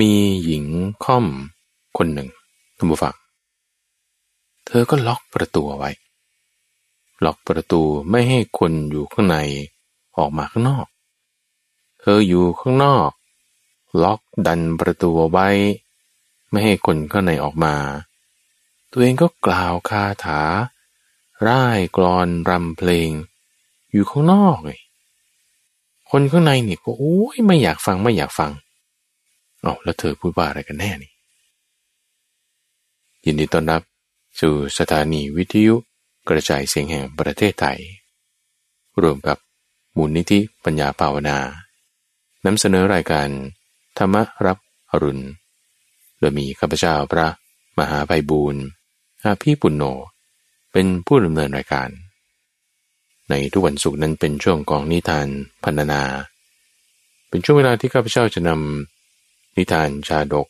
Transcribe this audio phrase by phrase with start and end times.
[0.00, 0.12] มี
[0.44, 0.64] หญิง
[1.04, 1.26] ค่อม
[1.98, 2.28] คนหนึ่ง
[2.76, 3.14] ท่านผู้ฟัง
[4.66, 5.90] เธอก็ล็อกประตูไว้
[7.24, 9.36] ล็อกประตูไม่ให้คนอยู่ข้างใน
[10.16, 10.86] ออกมาข้างนอก
[12.00, 13.10] เธออยู่ข้างนอก
[14.02, 15.48] ล็อกดันประตูไว้
[16.50, 17.74] ไม่ให้คนข้างในออกมา
[18.90, 20.40] ตัวเองก็กล่าวคาถา
[21.46, 23.10] ร่ายกรอนรำเพลง
[23.92, 24.80] อยู่ข้างนอกเลย
[26.10, 28.52] คนข้างในนี่ก็โอ้ยไม่อยากฟังไม่อยากฟัง
[29.62, 31.12] เอาแล้วเธอพูดว่าอะไรกันแน่นี่
[33.24, 33.82] ยินดีต้อนรับ
[34.40, 35.74] สู่สถานีวิทยุ
[36.28, 37.78] กระจายเสียงแห่งประเทศไทย
[39.02, 39.38] รวมกับ
[39.96, 41.38] มูลนิธิปัญญาภาวนา
[42.44, 43.28] นำเสนอรายการ
[43.98, 44.58] ธรรมรับ
[44.90, 45.24] อรุณ
[46.18, 47.28] โดยมีข้าพเจ้าพระ
[47.78, 48.62] มหาไพบูรณ์
[49.22, 49.84] อาพี่ปุณโญ
[50.72, 51.88] เป็นผู้ดำเนินรายการ
[53.30, 55.28] ในทุกวันศุกร์นั้นเป็นช่วงกองนิทาน
[55.64, 56.02] พันนา
[57.28, 58.91] เป็นช่วงเวลาที่ข้าพเจ้าจะนำ
[59.56, 60.48] นิทานชาดก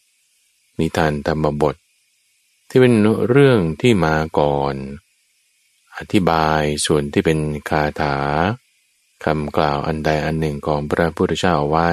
[0.81, 1.75] นิทานธรรมบท
[2.69, 2.95] ที่เป็น
[3.29, 4.75] เรื่องที่มาก่อน
[5.97, 8.17] อธิบายส่วนที่เป็นคาถา
[9.25, 11.91] คำกล่าวอันใดอันหนึ่งของพระพุทธเจ้าไว้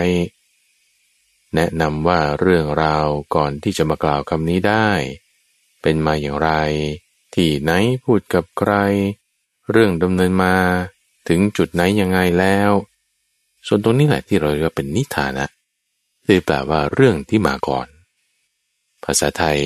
[1.56, 4.90] แนะนำว่าเรื่องราวก่อนที่จะมากล่าวคำนี้ได้
[5.82, 6.52] เป็นมาอย่างไร
[7.36, 7.72] ที่ไหน
[8.04, 8.74] พูดกับใคร
[9.72, 10.56] เรื่องดำเนินมา
[11.28, 12.72] ถึงจุดไหนยังไงแล้ว
[13.68, 15.48] ส่วนตรงนี้แหละที่เราเรียกเป็นนิทานะ
[16.32, 17.88] คือแปลว่าเรื่องที่มาก่อน
[19.04, 19.60] ภาษาไทย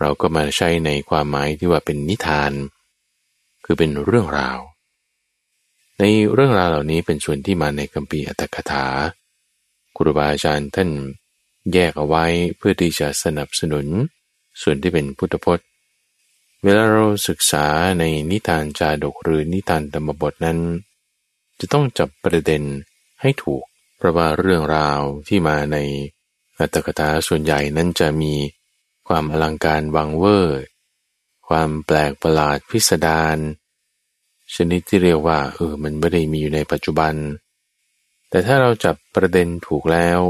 [0.00, 2.52] เราก็มาใช้ในความหมายที่ว่าเป็นนิทาน
[3.64, 4.58] คือเป็นเรื่องราว
[5.98, 8.86] ในเรื่องราวเหล่านี้เป็นส่วนที่มาในคัมภีร์อัตถกถา
[9.96, 10.90] ครูบาอาจารย์ท่าน
[11.72, 12.24] แยกเอาไว้
[12.56, 13.86] เพื่อที่จะสนับสนุน
[14.62, 15.66] ส่วนที่เป็นพุทธพจน์
[16.62, 17.66] เวลาเราศึกษา
[17.98, 20.58] ในนิทานจาดกหรือนิทานธรรมบทนั้น
[21.60, 22.62] จะต้องจับประเด็น
[23.22, 23.64] ให้ถูก
[23.96, 25.76] เพราะว่าเรื่องราวที่มาใน
[26.58, 28.34] อัตถกถาส่วนใหญ่นั้นจะมี
[29.08, 30.62] ความอลังการวังเวอร์
[31.48, 33.38] ความแปลกประหลาดพิสดาร
[34.54, 37.14] ชนิดที่เรียกว่าเออมันไม่ได้มีอยู่ในปัจจุบัน
[38.28, 40.20] แต่ถ้าเราจับประเด็นถูกแล้ว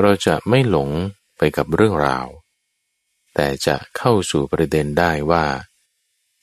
[0.00, 0.90] เราจะไม่หลง
[1.38, 2.26] ไปกับเรื่องราว
[3.34, 5.44] แต่จะเข้าสู่ประเด็นได้ว่า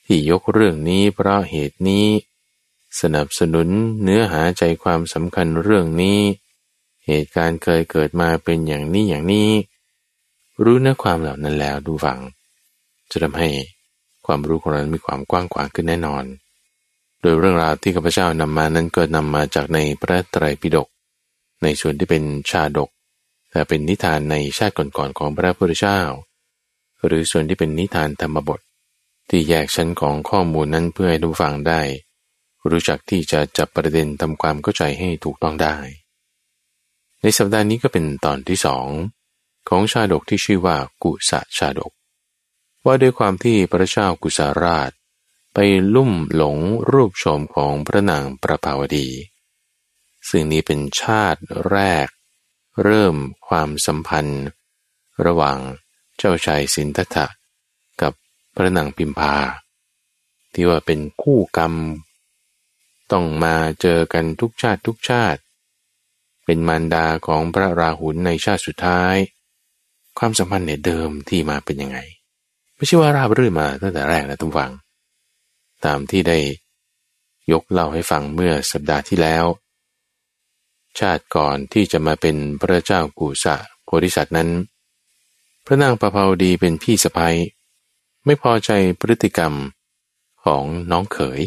[0.06, 2.08] ที่ยกเรื่องนี้เพราะเหตุนี้
[3.02, 3.68] สนับสนุน
[4.04, 6.20] เนื้อหาใจความสำคัญเรื่องนี้
[7.08, 9.50] เหตุการณ์เคยเกิดมาเป็นอย่างนี้อย่างนี้
[10.64, 12.20] รู้เนื้อความเหล่านั้นแล้วดูฟัง
[13.12, 13.50] จะทำให้
[14.26, 16.24] ความรู้ของเรามีความกว้างขวางขึ้นแน่นอน
[17.22, 20.88] โดยเรื่องราวที่ข้าพเจ้านำมานั้นก็นำมาจากในพระไตรปิฎก
[21.64, 22.90] ในส่วนที่เป็นชาดก
[23.52, 26.00] แต่เป็นนิทานในชาติก่อนๆของพระพุทธเจ้า
[27.06, 28.60] หรือส่วนที่เป็นนิทานธรรมบท
[29.30, 31.82] ที่แยกชั้นของข้อมูลนั้นเพื่อให้ดูฟังได้
[32.70, 35.76] รู้จักที่จะจับประเด็นทำความเข้าใจให้ถูกต้องได้
[37.22, 38.88] ในสัปดาห์นี้ก็เป็นตอนที่สอง
[39.70, 41.92] ของชาดกที่ชื่อว่ากุสะชาดก
[42.86, 44.92] ว่าด้วยความที่พระเจ้ากุสาราช
[45.54, 45.58] ไป
[45.96, 46.58] ลุ่มหลง
[46.92, 49.10] รูปชมของพระนางประภาวดี
[50.30, 52.08] ซึ่งนี้เป็นชาติแรก
[52.84, 53.16] เริ่ม
[53.48, 54.46] ความสัมพันธ์
[55.26, 55.58] ระหว่าง
[56.18, 57.28] เจ้าชายสินทัตถะ
[58.02, 58.14] กับ
[58.56, 59.36] พระนางพิมพา
[60.54, 61.74] ที่ว่าเป็นคู่กรรม
[63.12, 65.40] ต้องมาเจอกันทุกชาติทุกชาติ
[66.46, 69.16] เป็นมารดาของพระราหุลในชาติสุดท้าย
[70.20, 72.00] ความสัมพันธ์เนี่ยเดิมที่มาเป็นยังไง
[72.76, 74.72] ไม่ใช่ว่าราบรื่นมาตั้งแต่แรกนะทุกฝัง
[75.86, 76.40] ตามที่ได้
[77.52, 79.46] ยกเล่าให้ฟังเมื่อสัปดาห์ที่แล้ว
[81.00, 84.50] ชาติก่อนที่จะมาเป็นพระเจ้ากุสะโพธิสัตว์นั้น
[85.66, 87.36] พระนางประภาวดีเป็นพี่สะพ้ย
[88.26, 89.54] ไม่พอใจพฤติกรรม
[90.46, 91.42] ของน้องเขย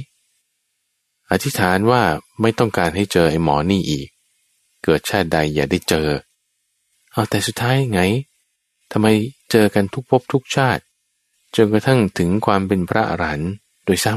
[1.30, 2.02] อธิษฐานว่า
[2.40, 4.08] ไม่ต้องการให้เจอไอ้หมอนี่อีก
[4.90, 6.08] เกิดชาติใดอย่าได้เจอ
[7.12, 8.00] เอาแต่สุดท้ายไง
[8.92, 9.06] ทำไม
[9.50, 10.82] เจอกันทุกภพทุกชาติ
[11.56, 13.52] จนกระทั่งถึงความเป็นพระอรหันต์
[13.84, 14.14] โดยซ้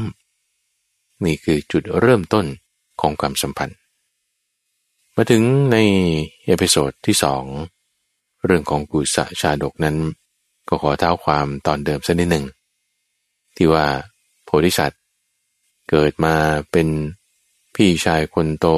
[0.60, 2.46] ำนี่คือจุดเริ่มต้น
[3.00, 3.76] ของความสัมพันธ์
[5.16, 5.76] มาถึงใน
[6.44, 7.44] episode ที่สอง
[8.44, 9.96] เรื่องของกุศชาดกนั้น
[10.68, 12.44] ก็ขอเท้าความตอนเดิมสักนิดหนึ่ง
[13.56, 13.86] ที่ว่า
[14.44, 15.00] โพธิสัตว์
[15.90, 16.34] เกิดมา
[16.70, 16.88] เป็น
[17.74, 18.68] พี่ชายคนโต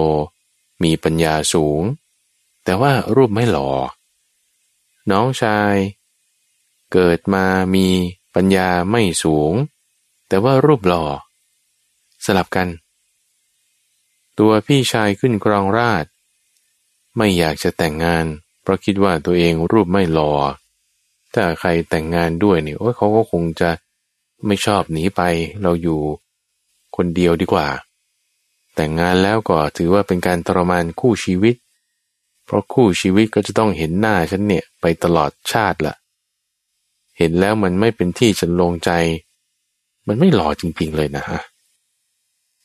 [0.85, 1.83] มีปัญญาสูง
[2.65, 3.71] แต่ว่ารูปไม่หล่อ
[5.11, 5.75] น้องชาย
[6.93, 7.87] เกิดมามี
[8.35, 9.53] ปัญญาไม่สูง
[10.29, 11.05] แต่ว่ารูปหล่อ
[12.25, 12.69] สลับกัน
[14.39, 16.05] ตัวพี่ชายขึ้นครองราช
[17.17, 18.27] ไม่อยากจะแต่งงาน
[18.63, 20.33] เพราะคิดว่าตัวเองรูปไม่หล่อ
[21.35, 23.71] ถ้าใครแต่งงานด้วยเนี่ยโอ้ยเขาก็คงจะ
[24.47, 25.21] ไม่ชอบหนีไป
[25.63, 26.01] เราอยู่
[26.97, 27.67] คนเดียวดีกว่า
[28.75, 31.55] แต่งงานแล้วก็ถือว่าเป็นการทรมานคู่ชีวิต
[32.45, 35.95] เพราะคู่ชีวิตก็จะต้องเห็นหน้าฉันเนี่ยไปตลอดชาติละ
[37.19, 38.91] เห็นแล้วมันไม่เป็นที่จะลงใจ
[40.07, 41.41] มันไม่หล่อจริงๆเลยนะฮะ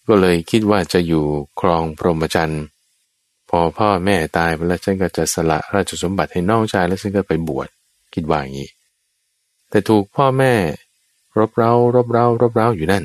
[0.08, 1.24] ก็เลยคิดว่าจะอยู่
[1.60, 2.64] ครองพรหมจรรย์
[3.50, 7.68] พอพ่อแม่ตายไปแล้วฉันก็จะสละราชสมบัติให้น้องชายแล้วฉันก็ไปบวช
[8.14, 8.70] คิดว่าอย่างนี้
[9.70, 10.54] แต่ถูกพ่อแม่
[11.38, 13.04] รบเร้ารบเร้ารบเร้าอยู่นั่น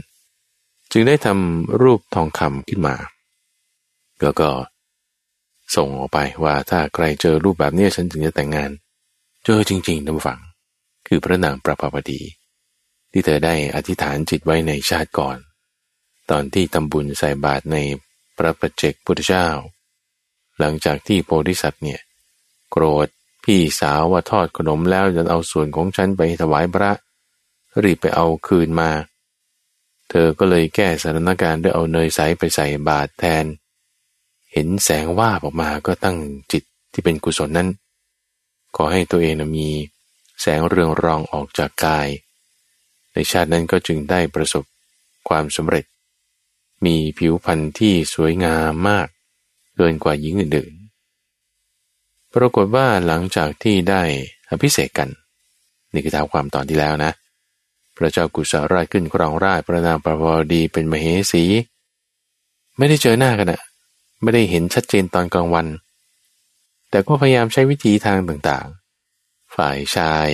[0.96, 2.96] จึงได้ทำรูปทองคำขึ้นมา
[4.22, 4.48] แล้วก็
[5.76, 8.70] ส่งออกไปว่าถ้าใครเจอรูปแบบนี้ฉันถึงจะแต่งงาน
[9.44, 10.40] เจอจริงๆท่านฟัง
[11.06, 12.20] คือพระนางประภาวดี
[13.12, 15.36] ที่เธอได้อธิษฐานจิตไว้ในชาติก่อน
[16.30, 17.76] ตอนที่ทำบุญใส่บาตรใน
[18.36, 19.48] พระประเจกพุทธเจ้า
[20.58, 22.00] หลังจากที่โพธิสัตว์เนี่ย
[22.70, 23.08] โกรธ
[23.44, 26.92] พี่สาวว่าทอดขนมแล้วจะเอาส่วนของฉันไปถวายพระ
[27.82, 28.90] รีบไปเอาคืนมา
[30.08, 33.44] เธอก็เลยแก้สถานการณ์ด้วยเอาเนยใสไปใส่บาตรแทน
[34.52, 36.16] เห็นแสงว่าออกมาก็ตั้ง
[36.52, 36.62] จิต
[36.92, 37.68] ที่เป็นกุศลนั้น
[38.76, 39.68] ขอให้ตัวเองมี
[40.40, 42.08] แสงเรืองรองออกจากกาย
[43.12, 44.64] ในชาตินั้นก็จึงได้ประสบ
[45.28, 45.84] ความสำเร็จ
[46.84, 49.08] มีผิวพรรณที่สวยงามมาก
[49.76, 54.02] เกินกว่าหญิงอื่นๆ ปรากฏว่าหลังจากที่ได้
[54.50, 55.08] อภิเษกกัน
[55.92, 57.12] นี่คือท้าความตอนที่แล้วนะ
[57.96, 61.44] พระเจ้ากุศลราชขึ้นครองราชพระนางประวดีเป็นมเหสี
[62.76, 63.60] ไม่ได้เจอหน้ากันอะ
[64.22, 65.66] ไม่ได้เห็นชัดเจนตอนกลางวัน
[66.90, 70.28] แต่ก็พยายามใช้วิธีทางต่างๆ ฝ่ายชาย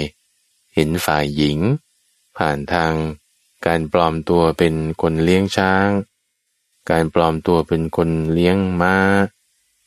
[0.75, 1.59] เห็นฝ่ายหญิง
[2.37, 2.93] ผ่านทาง
[3.67, 5.89] การปลอมตัวเป็นคนเลี้ยงช้าง
[6.91, 8.97] การปลอมตัวเป็นคนเลี้ยงมา้า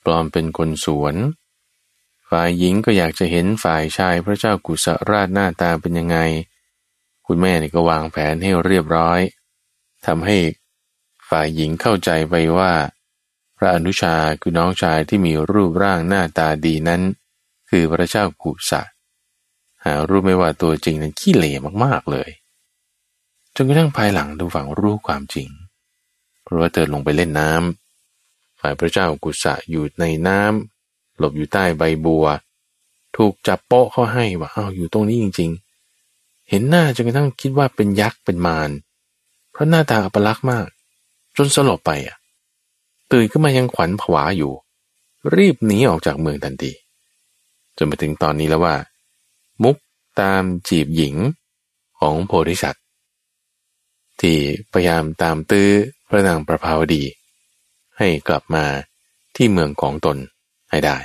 [0.05, 1.15] ปลอมเป็นคนสวน
[2.29, 6.17] ฝ่ายหญิงก็อยากจะเห็นฝ่ายชายพระเจ้ากุศราชหน้าตาเป็นยังไง
[7.27, 9.19] คุณแม่นี่ก็วางแผนให้เรียบร้อย
[10.05, 10.37] ทำให้
[11.29, 12.73] ฝ่ายหญิงเข้าใจไปว่า
[13.57, 17.01] พระอนุชาคือน้องชายที่มีรูปร่างหน้าตาดีนั้น
[17.69, 18.81] คือพระเจ้ากุสะ
[19.83, 21.53] หารู้ไม่ว่าตัวจริงนั้นขี้เหร่
[21.83, 22.29] มากๆเลย
[23.55, 25.49] จนกระทั่งภายหลังดูฝังรู้ความจริง
[26.43, 32.25] เพราะว่าเธอลงไปเล่นน้ำฝ่ายพระเจ้ากุสะอยู่ในน้ำหลบอยู่ใต้ใบบัว
[33.17, 35.62] ถูกจับโปะเข้าให้ว่าอ้าวอยู่ตรงนี้จริง ๆ
[36.49, 38.69] เห็นหน้าจนกระทั่งคิดว่าเป็นยักษ์เป็นมาร
[39.51, 40.67] เพราะหน้าตาอัปลักษณ์มาก
[41.37, 42.17] จนสลบไปอะ
[43.11, 44.53] ตื่นขึ้นมายังขวัญผวาอยู่
[45.35, 46.71] รีบหนีออกจากเมืองทันที
[47.77, 48.75] จนมาถึงตอนนี้แล้วว่า
[49.63, 49.77] มุก
[50.21, 51.15] ตามจีบหญิง
[51.99, 52.83] ของโพธิสัตว์
[54.21, 54.37] ที่
[54.71, 55.69] พยายามตามตื้อ
[56.07, 57.03] พระนางประภาวดี
[57.97, 58.65] ให้กลับมา
[59.35, 60.17] ที่เมืองของตน
[60.69, 60.97] ให้ได้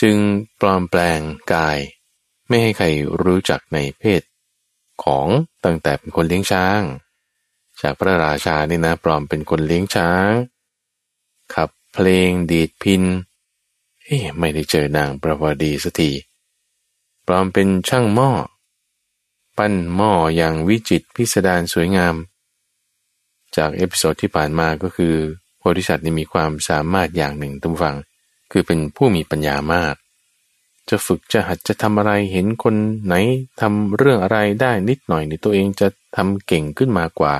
[0.00, 0.16] จึง
[0.60, 1.20] ปลอมแปลง
[1.54, 1.78] กาย
[2.48, 2.86] ไม่ให้ใคร
[3.22, 4.22] รู้จักในเพศ
[5.04, 5.26] ของ
[5.64, 6.80] ตั้งแต่เป็นคนเลี้ยงช้าง
[7.80, 10.30] จากพระราชานี่นะปลอมเป็นคนเลี้ยงช้าง
[11.54, 13.02] ขับเพลงดีดพิณ
[14.04, 16.10] เอ๊ไม่ได้เจอนางประภาวดีสักที
[17.26, 18.30] ปลอมเป็นช่างหม้อ
[19.56, 22.14] ปั้นหม้ออย่างวิจิตรพิสดารสวยงาม
[23.56, 25.14] จาก episode ที่ผ่านมาก็คือ
[25.58, 27.96] โพธิสัตว์นี่มีความสามารถอย่างหนึ่งผู้ฟัง
[28.52, 29.94] คือเป็นผู้มีปัญญามาก
[30.88, 32.74] จะฝึกจะหัดจะทำอะไรเห็นคน
[33.04, 33.14] ไหน
[33.60, 37.34] ทำเรื่องอะไรได้นิดหน่อยในตัวเองจะทำเก่งขึ้นมากว่า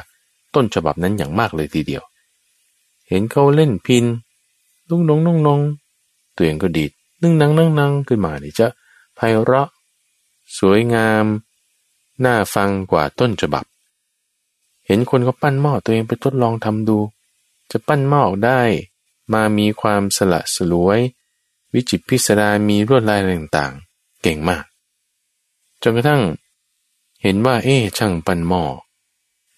[0.54, 2.02] ต้นฉบับนั้นอย่างมากเลยทีเดียว
[3.08, 4.04] เห็นเขาเล่นพิน
[4.88, 5.60] ลุงนงนงนง
[6.36, 6.90] ตัวเองก็ดีด
[7.22, 8.66] นึ่งนังนั่งนั่งขึ้นมาดิจะ
[9.14, 9.68] ไพเราะ
[10.58, 11.24] สวยงาม
[12.24, 13.64] น่าฟังกว่าต้นฉบับ
[14.86, 16.98] เห็นคนเขาปั้นหม้อตัวเองไปทดลองทำดู
[17.70, 18.60] จะปั้นหม้อออกได้
[19.32, 21.00] มามีความสละสลวย
[21.76, 24.64] วิจิตพิสดารมีรวดลายต่างๆ เก่งมาก
[25.82, 26.22] จนกระทั่ง
[27.22, 28.64] เห็นว่า เอ๊ช่างปั้นหม้อ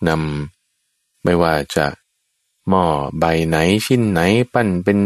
[0.09, 1.87] นำไม่ว่าจะ
[2.69, 2.85] หม้อ
[3.19, 3.57] ใบไหน
[3.87, 4.21] ชิ้นไหน
[4.55, 4.99] ปั้นเป็น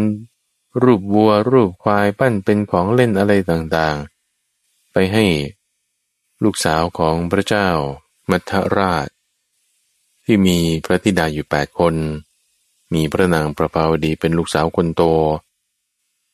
[0.83, 5.25] รูปวัว รูปควายปั้นเป็นของเล่นอะไรต่างๆ ไปให้
[6.43, 7.69] ลูกสาวของพระเจ้า
[8.31, 9.09] มัทราช
[10.25, 11.95] ที่มีพระธิดาอยู่แปดคน
[12.93, 15.03] มีพระนางประภาวดีเป็นลูกสาวคนโต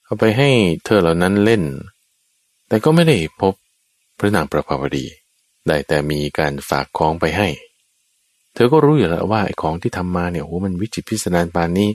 [0.09, 0.50] เอาไปให้
[0.85, 1.62] เธอเหล่านั้นเล่น
[2.69, 3.55] แต่ก็ไม่ได้พบ
[4.19, 5.07] พระนางประภาวดี
[5.67, 7.49] ได้แต่มีการฝากของไปให้
[8.55, 11.91] เธอก็รู้อยู่แล้วว่าไอ้ของที่ทำมาเนี่ยโอ้มันวิจิตพิสดารปานนี้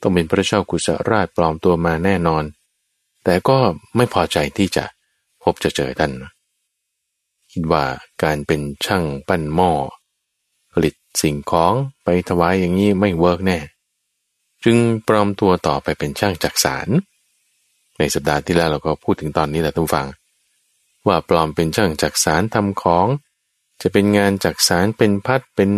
[0.00, 2.44] ต้องเป็นพระเจ้ากุศราชปลอมตัวมาแน่นอน
[3.24, 3.58] แต่ก็
[3.96, 4.84] ไม่พอใจที่จะ
[5.42, 6.12] พบจะเจอท่าน
[7.52, 7.84] คิดว่า
[8.22, 9.70] การเป็นช่างปั้นหม้อ
[10.72, 11.74] ผลิตสิ่งของ
[12.04, 13.58] ไปถวายอย่างนี้ไม่ work แน่
[14.64, 14.76] จึง
[15.08, 16.88] ปลอมตัวต่อไปเป็นช่างจักสาร
[17.98, 20.06] ในสัปดาห์ที่แล้วเราก็พูดถึงตอนนี้แหละผู้ฟัง
[21.06, 23.06] ว่าปลอมเป็นช่างจักสารทำของ
[23.80, 25.70] จะเป็นงานจักสารเป็นพัดเป็น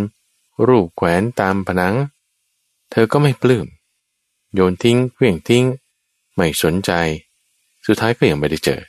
[0.67, 1.95] รูปแขวนตามผนัง
[2.91, 3.67] เธอก็ไม่ปลื้ม
[4.53, 5.65] โยนทิ้งเขวี้ยงทิ้ง
[6.35, 6.91] ไม่สนใจ
[7.85, 8.81] สุดท้ายก็ยังไม่ได้เจอ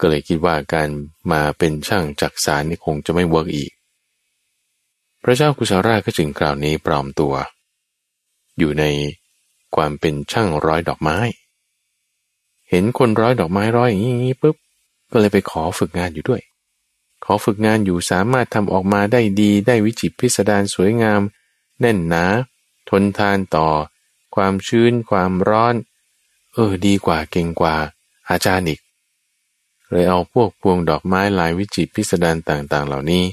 [0.00, 0.88] ก็เลยคิดว่าการ
[1.32, 3.72] มาเป็นช่างจักสารนี่คงจะไม่ work อีก
[5.22, 7.34] พระเจ้ากุสราชก็จึงคราวนี้ปลอมตัว
[8.58, 8.84] อยู่ใน
[9.74, 11.18] ความเป็นช่างร้อยดอกไม้
[12.72, 14.56] เห็นคนร้อยดอกไม้ร้อยอย่างนี้ปุ๊บ
[15.10, 16.42] ก็เลยไปขอฝึกงานอยู่ด้วย
[17.24, 21.20] ขอฝึกงานอยู่สามารถทำออกมาได้ดีได้วิจิตรพิสดารสวยงาม
[21.80, 22.24] แน่นหนา
[22.88, 23.68] ทนทานต่อ
[24.34, 25.74] ความชื้น ความร้อน
[26.52, 27.76] เออดีกว่าเก่งกว่า
[28.30, 28.80] อาจารย์อีก
[29.90, 33.24] เลยเอาพวกพวงดอกไม้ลายวิจิตพิสดารต่างๆ เหล่านี้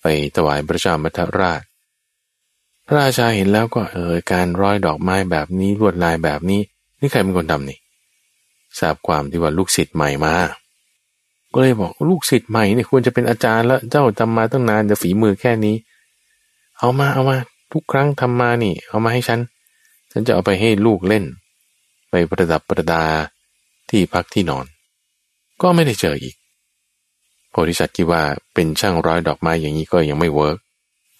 [0.00, 0.06] ไป
[0.36, 1.62] ถวายพระเจ้ามัทราช
[2.86, 6.60] พระราชาเห็นแล้วก็เออการร้อยดอกไม้แบบนี้ลวดลายแบบนี้
[7.00, 7.78] นี่ใครเป็นคนทำนี่
[8.80, 10.34] ทราบความที่ว่าลูกศิษย์ใหม่มา
[11.54, 15.76] ก็เลยบอกลูกศิษย์ใหม่เนี่ยควรจะเป็นอาจารย์แล้วเจ้าทำมาตั้งนานแต่ฝีมือแค่นี้
[16.78, 17.36] เอามาเอามา
[17.72, 19.40] ทุกครั้งทำมานี่ เอามาให้ฉัน
[20.12, 21.24] ฉันจะเอาไปให้ลูกเล่น
[22.10, 23.04] ไปประดับประดา
[23.90, 24.66] ที่พักที่นอน
[25.62, 26.34] ก็ไม่ได้เจออีก
[27.50, 28.22] โพธิสัตว์คิดว่า
[28.54, 30.58] เป็นช่างร้อยดอกไม้อย่างนี้ก็ยังไม่ work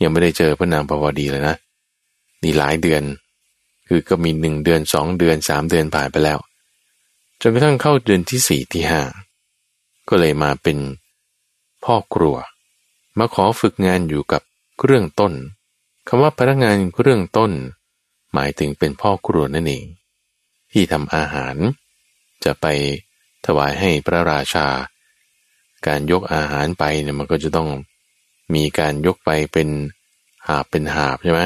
[0.03, 1.57] ยังไม่ได้เจอพระนางประภาวดีเลยนะ
[2.43, 3.03] นี่หลายเดือน
[3.88, 6.38] คือก็มีหนึ่งเดือนสองเดือนสามเดือนผ่านไปแล้ว
[7.40, 9.02] จนกระทั่งเข้าเดือนที่สี่ที่ห้า
[10.09, 10.78] ก็เลยมาเป็น
[11.85, 12.37] พ่อครัว
[13.18, 14.42] มาขอฝึกงานอยู่กับ
[14.78, 15.33] เครื่องต้น
[16.09, 17.52] คำว่าพนักงานเครื่องต้น
[18.35, 19.87] หมายถึงเป็นพ่อครัวนั่นเอง
[20.73, 21.57] ที่ทำอาหาร
[22.45, 22.66] จะไป
[23.47, 24.68] ถวายให้พระราชา
[25.87, 27.68] การยกอาหารไปเนี่ยมันก็จะต้อง
[28.54, 29.68] มีการยกไปเป็น
[30.47, 31.42] หาบเป็นหาบใช่ไหม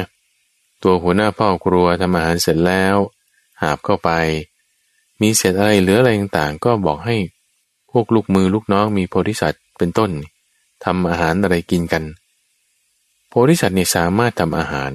[0.83, 2.95] ตัวหัวหน้าพ่อครัวทำอาหารเสร็จแล้ว
[3.61, 4.09] หาบเข้าไป
[5.23, 7.15] มีเศษอะไรเหลืออะไรต่างๆ ก็บอกให้
[7.91, 10.11] พวกลูกมือลูกน้องมีโพธิสัตว์เป็นต้น
[10.85, 12.03] ทำอาหารอะไรกินกัน
[13.27, 14.91] โพธิสัตว์เนี่ยสามารถทำอาหาร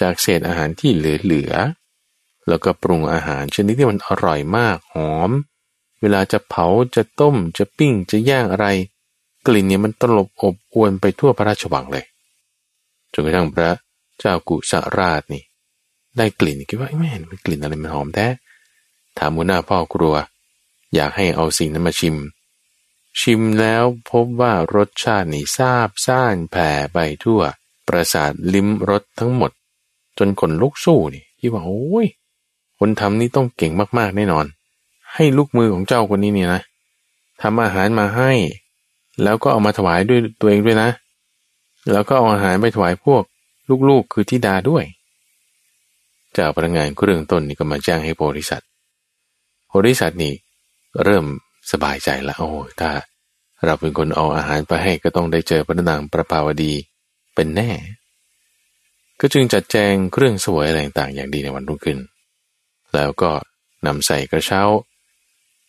[0.00, 5.30] จากเศษอาหารที่เหลือๆแล้วก็ปรุงอาหารชนิดที่มันอร่อยมากหอม
[6.00, 8.66] เวลาจะเผาจะต้มจะปิ้งจะย่างอะไร
[9.46, 12.04] กลิ่นเนี่ยมันตลบอบอวนไปทั่วพระราชวังเลย
[13.12, 13.70] จนกระทั่งพระ
[14.18, 15.42] เจ้ากุสราชนี่
[16.18, 18.26] ได้กลิ่นคิดว่าไม่เป็นกลิ่นอะไรมันหอมแท้
[19.18, 20.14] ถามหัวหน้าพ่อครัว
[20.94, 22.16] อยากให้เอาสิ่งนั้นมาชิม
[23.20, 27.40] ชิมแล้วพบว่ารสชาตินี่ซาบซ่านแผ่ไปทั่ว
[27.88, 29.50] ประสาทลิ้มรสทั้งหมด
[30.18, 32.06] จนคนลุกสู้นี่ที่ว่าโอ้ย
[32.78, 34.46] คนทำนี่ต้องเก่งมากๆแน่นอน
[35.14, 36.62] ให้ลูกมือของเจ้าคนนี้เนี่ยนะ
[37.42, 38.32] ทำอาหารมาให้
[39.22, 40.90] แล้วก็เอามาถวายด้วยตัวเองด้วยนะ
[41.92, 43.22] แล้วก็เอาอาหารไปถวายพวก
[43.88, 44.84] ลูกๆคือทิดาด้วย
[46.32, 48.67] เจ้าพนักงานเครื่องต้นนี่ก็มาแจ้งให้โพธิสัตว
[49.68, 50.34] โพธิสัตว์นี่
[51.04, 51.24] เริ่ม
[51.72, 52.90] สบายใจละโอ้ถ้า
[53.64, 56.72] เราเป็นคนเอาอาหารไปให้ก็ต้องได้เจอพระนางประภาวดี
[57.34, 57.70] เป็นแน่
[59.20, 61.98] ก็จึงจัดแจงเครื่องสวยอะไรต่างๆอย่างดีในวันรุ่งขึ้น
[62.94, 63.32] แล้วก็
[63.86, 64.62] นำใส่กระเช้า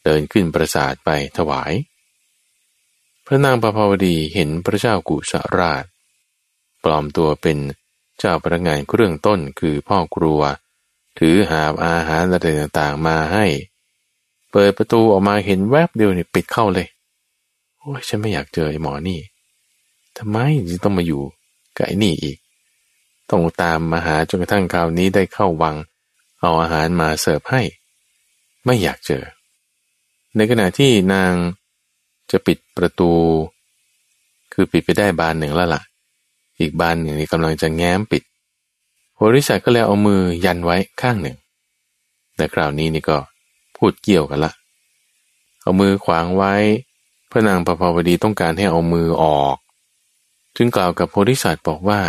[0.04, 1.72] เดินขึ้นปราสาทไปถวาย
[3.26, 5.84] พระนางประภาวดีเห็นพระเจ้ากุสราช
[6.84, 7.58] ปลอมตัวเป็น
[8.20, 10.42] เจ้าพนักงานเครื่องต้นคือพ่อครัว
[11.20, 13.46] ถือหาบอาหารอะไรต่างๆมาให้
[14.52, 16.88] เปิดประตูออกมาเห็นแวบเดียวเนี่ยปิดเข้าเลย
[17.80, 19.20] โอ้ยฉันไม่อยากเจอไอ้หมอนี่
[20.18, 20.38] ทำไม
[20.68, 21.22] จึงต้องมาอยู่
[21.78, 22.38] กับไอ้นี่อีก
[23.30, 25.76] ต้องตามมาหาจนกระทั่งคราวนี้ได้เข้าวัง
[26.40, 27.62] เอาอาหารมาเสิร์ฟให้
[28.66, 29.24] ไม่อยากเจอ
[30.36, 31.34] ในขณะที่นาง
[32.32, 33.12] จะปิดประตู
[34.54, 35.84] คือปิดไปได้บานหนึ่งแล้วละ่ะ
[36.60, 38.24] อีกบานหนึ่งนี่กำลังจะแง้มปิด
[39.14, 41.38] โพธิสัตก็แล้วเอามือยันไว้ข้างหนึ่ง
[42.36, 43.18] แต่คราวนี้นี่ก็
[43.80, 44.54] พูดเกี่ยวกันละ
[45.62, 46.54] เอามือขวางไว้
[47.30, 49.58] พระนางประภาวดีต้องการให้เอามือออก
[50.56, 52.02] จึงกล่าวกับโพธิสัตว์บอกว่า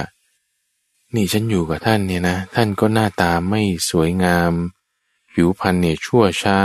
[1.14, 4.52] นี่ฉันอยู่กับท่านเนี่ยนะ ท่านก็หน้าตาไม่สวยงาม
[5.32, 6.60] ผิวพรรณเนี่ยชั่วช้า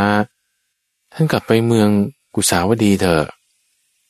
[1.14, 1.90] ท่านกลับไปเมือง
[2.36, 3.26] กุสาวดีเถอะ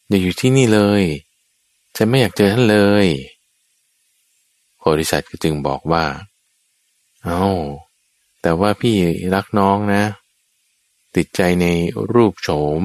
[0.07, 1.03] อย่าอยู่ที่นี่เลย
[1.95, 3.07] ฉันไม่อยากเจอท่านเลย
[4.77, 6.05] โพธิสัตว์ก็จึงบอกว่า
[7.25, 7.43] เอา้า
[8.41, 8.95] แต่ว่าพี่
[9.33, 10.03] รักน้องนะ
[11.15, 11.65] ติดใจใน
[12.13, 12.81] รูปโฉม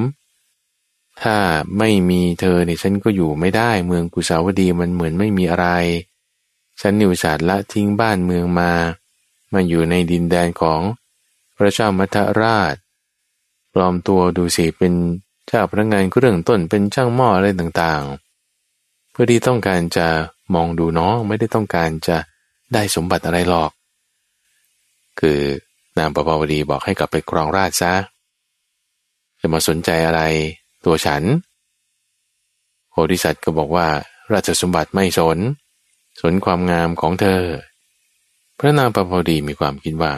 [1.23, 1.37] ถ้า
[1.79, 5.67] ไม่มีเธอเนี่ยฉันก็อยู่ไม่ได้เมืองกุสาวดีมันเหมือนไม่มีอะไร
[6.81, 8.73] ฉันนิวสา์ละทิ้งบ้านเมืองมา
[9.53, 10.81] มาอยู่ในดินแดนของ
[11.57, 12.75] พระเจ้ามัทราช
[13.75, 14.93] ปลอมตัวดูสิเป็น
[15.47, 20.07] เจ้าพนักงานเรื่องต้นเป็นช่างหม้ออะไรต่างๆ เพื่อที่ต้องการจะ
[20.55, 22.17] มองดูน้องไม่ได้ต้องการจะ
[22.73, 23.71] ได้สมบัติอะไรหรอก
[25.21, 25.41] คือ
[25.99, 27.93] นางประภาวดีบอกให้กลับไปครองราชซะ
[29.41, 30.23] จะมาสนใจอะไร
[30.85, 31.23] ตัวฉัน
[32.91, 33.89] โพธิสัตว์ก็บอกว่า
[34.33, 35.39] ราชสมบัติไม่สน
[36.21, 37.43] สนความงามของเธอ
[38.59, 40.13] พระนางประภาวดีมีความคิดว่า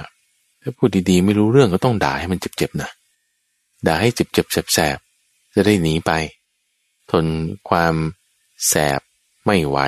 [0.62, 2.90] ถ้าพูดดีๆไม่รู้เรื่องก็ต้องด่าให้มันเจ็บๆนะ
[3.86, 4.98] ด่าให้เจ็บเจ็บแสบแสบ
[5.54, 6.10] จะได้หนีไป
[7.10, 7.26] ทน
[7.70, 7.94] ความ
[8.68, 9.00] แสบ
[9.46, 9.78] ไม่ไหว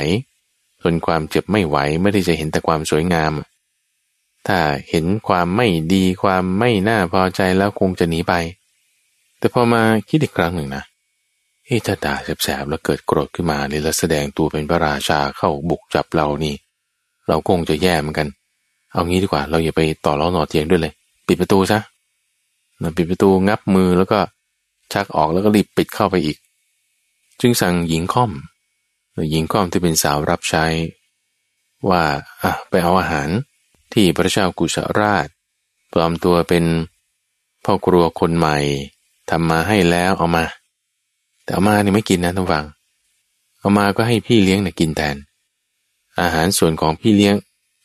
[0.82, 3.32] ทนความเจ็บไม่ไหวไม่ได้จะเห็นแต่ความสวยงาม
[4.46, 8.34] ถ้าเห็นความไม่ดีความไม่น่าพอใจแล้วคงจะหนีไป
[9.44, 10.84] แต่พอมาคิดอีกครั้งหนึ่งนะ
[11.66, 16.54] เฮ้ถ้าด่าแสบๆแล้วเกิดโกรธขึ้นมาเลยแล้วแสดงตัวเป็นพระราชาเข้าบุกจับเรานี่
[17.28, 18.28] เราคงจะแย่เหมือนกัน
[18.92, 20.92] เอางี้ดีกว่า เราอย่าไปต่อล้อหนอเทียงด้วยเลย
[21.26, 21.80] ปิดประตูซะ
[22.96, 24.18] ปิดประตูงับมือแล้วก็
[24.92, 26.36] ชักออกแล้วก็รีบปิดเข้าไปอีก
[27.40, 28.30] จึงสั่งหญิงค่อม
[29.30, 30.64] หญิงค่อมที่เป็นสาวรับใช้
[31.88, 32.02] ว่า
[32.42, 33.28] อะไปเอาอาหาร
[33.92, 35.26] ที่พระเจ้ากุชราช
[35.92, 36.64] ปลอมตัวเป็น
[37.64, 38.58] พ่อครัวคนใหม่
[39.30, 40.44] ทำมาให้แล้วเอามา
[41.44, 42.64] แต่เอามาเนี่ยไม่กินนะท่านฟัง
[43.58, 45.16] เอามาก็ให้พี่เลี้ยงเนี่ยกินแทน
[46.20, 47.34] อาหารส่วนของพี่เลี้ยง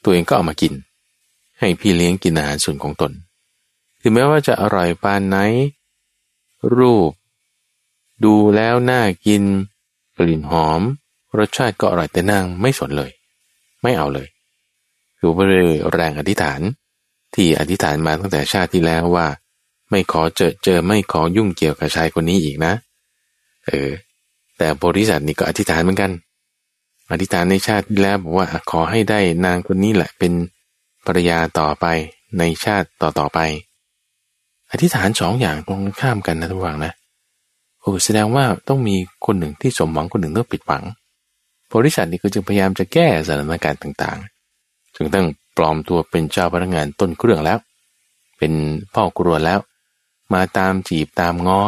[0.04, 0.74] ตัวเองก็เอามากิน
[1.60, 3.12] ให้พี่เลี้ยงกินอาหารส่วนของตน
[4.02, 5.38] ถึงแม้ว่าจะอร่อยปานไหน
[6.76, 7.12] รูป
[8.24, 9.44] ดูแล้วน่ากิน
[10.18, 10.82] กลิ่นหอม
[11.38, 13.12] รสชาติก็อร่อยแต่นางไม่สนเลย
[13.82, 14.28] ไม่เอาเลย
[15.18, 15.46] คือว่า
[15.94, 16.62] แรงอธิษฐาน
[17.36, 19.28] ที่อธิษฐานมาตั้งแต่ชาติที่แล้วว่า
[19.90, 22.74] ไม่ขอเจอเจอไม่ขอยุ่งเกี่ยวกับชายคนนี้อีกนะ
[23.68, 23.90] เออ
[24.58, 26.12] แต่บริษัทนี่ก็อธิษฐานเหมือนกัน
[27.12, 30.34] อธิษฐานในชาติแล้วบอกว่าขอให้ได้นางคนนี้แหละเป็น
[31.06, 31.86] ภรรยาต่อไป
[32.38, 33.40] ในชาติต่อต่อไป
[34.72, 36.94] อธิษฐานสองอย่างตรงข้ามกันนะทุกฝังนะ
[37.82, 40.84] โอ้แสดงว่าต้องมีคนหนึ่งที่สมหวังคนหนึ่งต้องผิดหวัง
[41.74, 45.26] บริษัทนี้ก็จึงพยายามจะแก้สถานการณ์ต่างๆจึงต้อง
[45.58, 47.58] ปลอมตัวเป็นเจ้าพนักงานต้นเครื่องแล้ว
[48.38, 48.54] เป็น
[48.96, 49.60] พ่อครัวแล้ว
[50.34, 51.62] มาตามจีบตามง้อ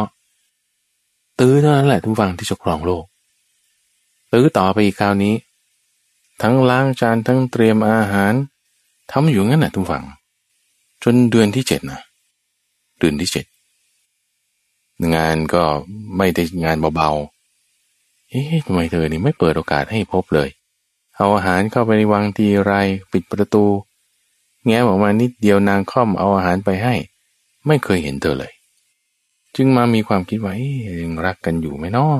[1.38, 3.04] ตื้อเท่านั้นแหละทุกฝังที่จะครองโลก
[4.32, 5.34] ตื้อต่อไปอีกคราวนี้
[6.42, 8.32] ทั้งล้างจานทั้งเตรียมอาหาร
[9.10, 10.04] ทำอยู่งั้นแหละทุกฝัง
[11.02, 12.00] จนเดือนที่เจ็ดนะ
[12.98, 13.46] เดือนที่เจ็ด
[15.14, 15.62] งานก็
[16.16, 20.48] ไม่ได้งานเบาๆ เอ๊ะทำไมเธอนี่ไม่เปิดโอกาสให้พบเลย
[21.16, 22.72] เอาอาหารเข้าไปในวังทีไร
[23.12, 23.64] ปิดประตู
[24.64, 26.94] แง้มออกมานิดเดียวนางค่อมเอาอาหารไปให้
[27.66, 28.52] ไม่เคยเห็นเธอเลย
[29.56, 30.54] จึงมามีความคิดว่า
[31.02, 32.16] ยังรักกันอยู่ไหมนาะ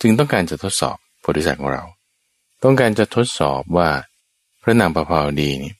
[0.00, 0.96] จึงต้องการจะทดสอบ
[1.26, 1.84] บริษัทของเรา
[2.62, 3.88] ต้องการจะทดสอบว่า
[4.62, 5.72] พระนางประภาวดีนี่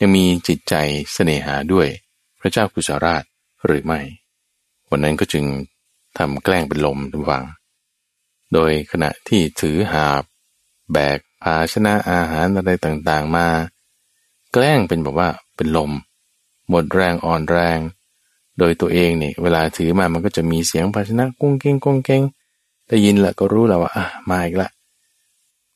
[0.00, 0.74] ยังมีจิตใจ
[1.12, 1.88] เสน่หาด้วย
[2.40, 3.22] พระเจ้ากุศราช
[3.64, 4.00] หรือไม่
[4.90, 5.44] วันนั้นก็จึง
[6.18, 7.44] ทำแกล้งเป็นลมทุกฝัง
[8.52, 10.22] โดยขณะที่ถือหาบ
[10.92, 13.46] แบกภาชนะอาหารอะไรต่างๆมา
[14.52, 15.92] แกล้งเป็นแบบว่าเป็นลม
[16.68, 17.78] หมดแรงอ่อนแรง
[18.58, 22.22] โดยตัวเองเนี่ยเวลาถือมามันก็จะมีเสียงภาชนะกุ้งเก้งกุ้งเก้ง
[22.88, 24.68] ได้ยินแล้วก็รู้แล้วว่าอะมาอีกละ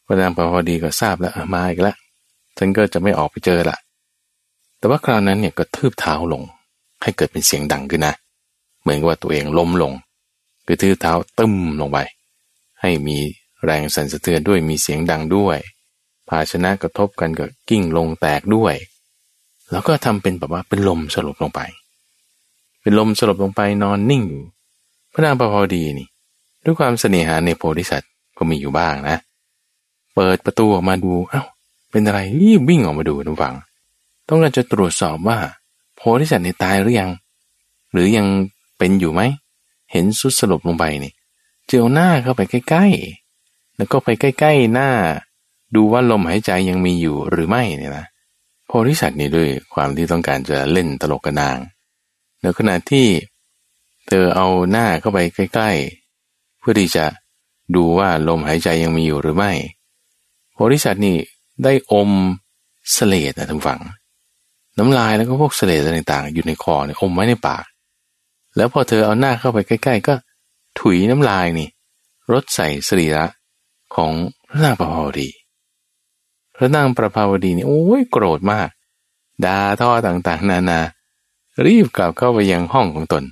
[0.07, 1.95] พระนางพอดีก็ทราบแล้วมาอีกละ
[2.59, 3.77] ฉันก็จะไม่ออกไปเจอละ
[4.79, 6.43] แต่ว่าคราวนั้นเนี่ยก็ทืบเท้าลง
[7.03, 8.15] ให้เกิดเป็นเสียงดังขึ้นนะ
[8.81, 9.93] เหมือนว่าตัวเองล้มลง
[10.67, 11.99] กระทือเท้าตึ้มลงไป
[12.81, 13.19] ให้มี
[13.65, 15.59] แรงสั่นสะเทือนด้วยมีเสียงดังด้วย
[16.29, 18.75] ภาชนะกระทบกันก็กิ้งลงแตกด้วย
[19.71, 21.61] แล้วก็ทำเป็นแบบว่าเป็นลมสลบลงไป
[22.81, 24.45] เป็นลมสลบลงไปนอนนิ่งอยู่
[25.13, 26.09] พระนางปภาดีนี่
[26.65, 29.17] ด้วยความเสน่หาในโพธิสัตว์ก็มีอยู่บ้างนะ
[30.15, 31.43] เปิดประตูออกมาดูเอา้า
[31.91, 33.55] เป็นอะไรรีบวิ่งออกมาดูทุกฝัง
[34.29, 35.39] ต้องการจะตรวจสอบว่า
[35.97, 37.11] โพธิสัตว์นี่ตายหรือยัง
[37.93, 38.27] หรือยัง
[38.79, 39.23] เป็นอยู่ไหม
[39.93, 41.13] เห็นสุดสลบลงไปนี่
[41.67, 44.91] เจียวหน้าเข้าไปใกล้ๆ แล้วก็ไปใกล้ๆหน้า
[45.75, 48.07] ดูว่าลมหายใจยังมีอยู่หรือไม่เนี่ยนะ
[48.67, 51.59] โพธิสัตว์นี่ด้วยความที่ต้องการจะเล่นตลกกระนาง
[52.41, 53.07] ในขณะที่
[54.09, 57.05] เธอเอาหน้าเข้าไปใกล้ๆ เพื่อที่จะ
[57.77, 59.53] ดูว่าลมหายใจยังมีอยู่หรือไม่
[60.53, 61.17] โพธิสัตว์นี่
[61.65, 62.11] ได้อม
[62.93, 63.81] เสลดนะทั้งฝั่ง
[64.79, 67.65] น้ำลายแล้วก็พวกเสลดต่างๆ อยู่ในคอเนี่ยอมไว้ในปาก
[68.57, 70.15] แล้วพอเธอเอาหน้าเข้าไปใกล้ ๆ ก็
[70.81, 71.69] ถุยน้ำลายนี่
[72.33, 73.27] รดใส่สรีระ
[73.95, 74.13] ของ
[74.49, 75.31] พระนางประภาวดี
[76.57, 78.69] พระนางประภาวดีนี่โอ้ยโกรธมาก
[79.45, 80.81] ด่าท่อต่างๆ นานา
[81.67, 83.25] รีบกลับเข้าไปยังห้องของตน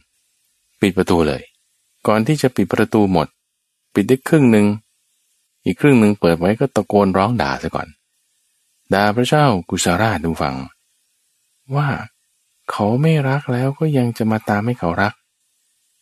[0.80, 1.42] ปิดประตูเลย
[2.06, 3.26] ก่อนที่จะปิดประตูหมด
[3.94, 4.66] ปิดได้ครึ่งหนึ่ง
[5.64, 7.88] อีกครึ่งหนึ่งเปิดไว้ก็ตะโกนร้องด่าซะก่อน
[8.94, 10.54] ด่าพระเจ้ากุสาราดูฟัง
[11.76, 11.88] ว่า
[12.70, 15.12] เขาไม่รักแล้วก็ยังจะมาตามให้เขารัก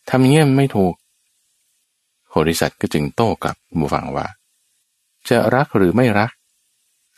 [0.09, 0.93] ทำเงี้ยไม่ถูก
[2.27, 4.25] โพธิสัตว์ก็จึงโต้กลับบูฟังว่า
[5.29, 6.31] จะรักหรือไม่รัก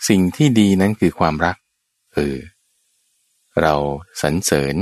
[0.07, 1.55] สิ่งที่ดีนั้นคือความรัก
[2.13, 2.37] เออ
[3.61, 3.73] เรา
[4.21, 4.75] สรรเสริญ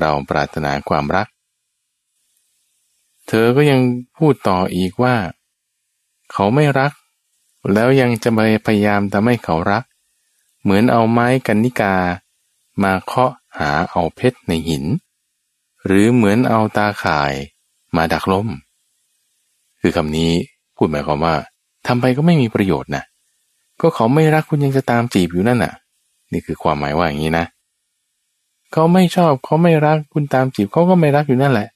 [0.00, 1.26] เราปรารถนาความรัก
[3.28, 3.80] เธอก็ยัง
[4.16, 5.14] พูดต่ออีกว่า
[6.32, 6.92] เขาไม่รัก
[7.72, 9.84] แล้วยังจะไปพยายามทำให้เขารัก
[10.62, 11.94] เหมือนเอาไม้กันนิกา
[12.82, 14.84] มาเคาะหาเอาเพชรในหิน
[15.86, 17.32] หรือเหมือนเอาตาข่าย
[17.96, 18.48] มาดักล้ม
[19.80, 20.30] คือคำนี้
[20.76, 21.34] พูดหมายความว่า
[21.86, 23.04] ทำไปก็ไม่มีประโยชน์นะ
[23.80, 25.74] ก็เขาไม่รักคุณยังจะตามจีบอยู่นั่นน่ะ
[26.32, 31.68] นี่คือความหมายว่าอย่างนี้นะเเขาไม่ชอบเขาไม่รักคุณตามจีบเขาก็ไม่รักอยู่นั่นแหละ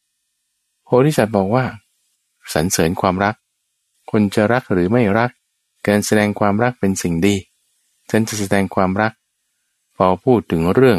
[0.84, 1.64] โพธิสัตว์บอกว่า
[2.52, 3.34] สรรเสริญความรัก
[4.10, 5.30] คนจะรักหรือไม่รัก
[5.86, 7.34] การแสดงความรักเป็นสิ่งดี
[8.10, 9.12] ฉันจะแสดงความรัก
[9.96, 10.98] พอพูดถึงเรื่อง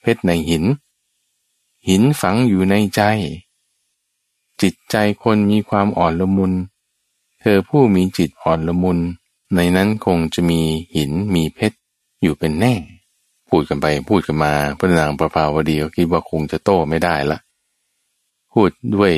[0.00, 0.64] เพชรในหิน
[1.88, 3.00] หินฝังอยู่ในใจ
[4.62, 6.52] จิตใจคนมีความอ่อนละมุน
[7.40, 8.98] เธอผู้มีจิตอ่อนละมุน
[9.54, 10.60] ในนั้นคงจะมี
[10.94, 11.78] หินมีเพชร
[12.20, 12.74] อยู่เป็นแน่
[13.50, 17.38] พูดกันไปพูดกันมาพระนางประภาวดีก็คิดว่าคงจะโต้ไม่ได้ละ
[18.52, 19.12] พูดด้วย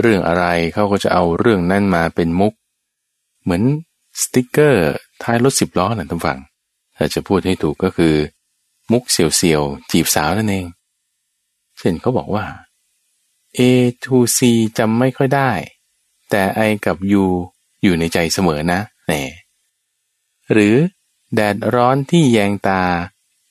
[0.00, 2.54] เรื่องอะไรเขาก็จะเอาเรื่องนั้นมาเป็นมุก
[3.42, 3.62] เหมือน
[4.20, 4.92] สติกเกอร์
[5.22, 6.38] ท้ายรถสิบล้อนะท่านฟัง
[6.96, 8.14] ถ้าจะพูดให้ถูกก็คือ
[8.92, 10.66] มุกเสียวๆ จีบสาวนั่นเอง
[11.78, 12.44] เช่นเขาบอกว่า
[13.58, 13.60] A
[14.04, 14.38] to C
[14.78, 15.50] จำไม่ค่อยได้
[16.30, 17.24] แต่ I กับ U
[17.82, 19.22] อยู่ในใจเสมอนะแน่
[20.52, 20.74] หรือ
[21.34, 22.82] แดดร้อนที่แยงตา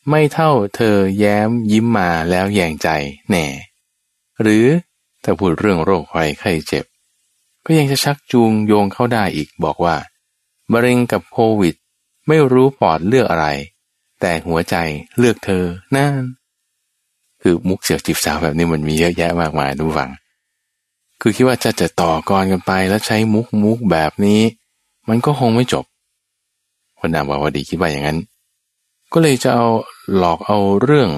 [0.10, 2.89] ไม่เท่าเธอแย้มยิ้มมาแล้วแยงใจ
[3.30, 3.46] แน่
[4.41, 4.65] หรือ
[5.24, 6.86] ถ้าพูดเรื่องโรคภัยไข้เจ็บ
[7.65, 9.96] ก็ยังจะชักจูงโยงเข้าได้อีกบอกว่า
[10.72, 11.76] มะเร็งกับโควิด
[12.28, 13.48] ไม่รู้ปอดเลือกอะไร
[14.22, 14.76] แต่หัวใจ
[15.18, 15.63] เลือกเธอ
[15.96, 16.22] นั่น
[17.41, 20.10] คือมุกเสียวจีบสาวแบบนี้มันมีเยอะแยะมากมายดูฟัง
[21.22, 24.41] คือคิดว่าจะจะต่อกรกันไปแล้วใช้มุกมุกแบบนี้
[25.10, 25.86] มันก็คงไม่จบ
[27.00, 28.18] คนนามว่าวดีคิดว่าอย่างนั้น
[29.17, 29.67] ก็เลยจะเอา
[30.17, 31.10] หลอกเอาเรื่อง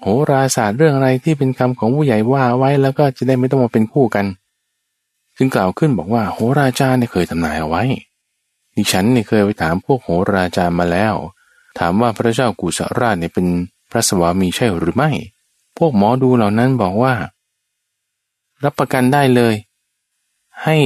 [0.00, 4.26] โหราศาสตร์เรื่องอะไรที่เป็นคำของผู้ใหญ่ว่าไว้แล้วก็จะได้ไม่ต้องมาเป็นคู่กัน
[5.36, 7.82] จึงกล่าวขึ้นบอกว่าโหราจารย์เนี่ยเคยทำนายเอาไว้
[8.76, 11.14] ดิฉันเนี่ยเคยไปถามพวกโหราจารย์มาแล้ว
[11.78, 13.46] ถามว่าพระเจ้ากุสราชเนี่ยเป็น
[13.90, 15.10] พระสวามีใช่หรือไม่
[15.78, 17.14] พวกหมอดูเหล่านั้นบอกว่า
[18.64, 19.54] รับประกันได้เลย
[20.62, 20.76] ให้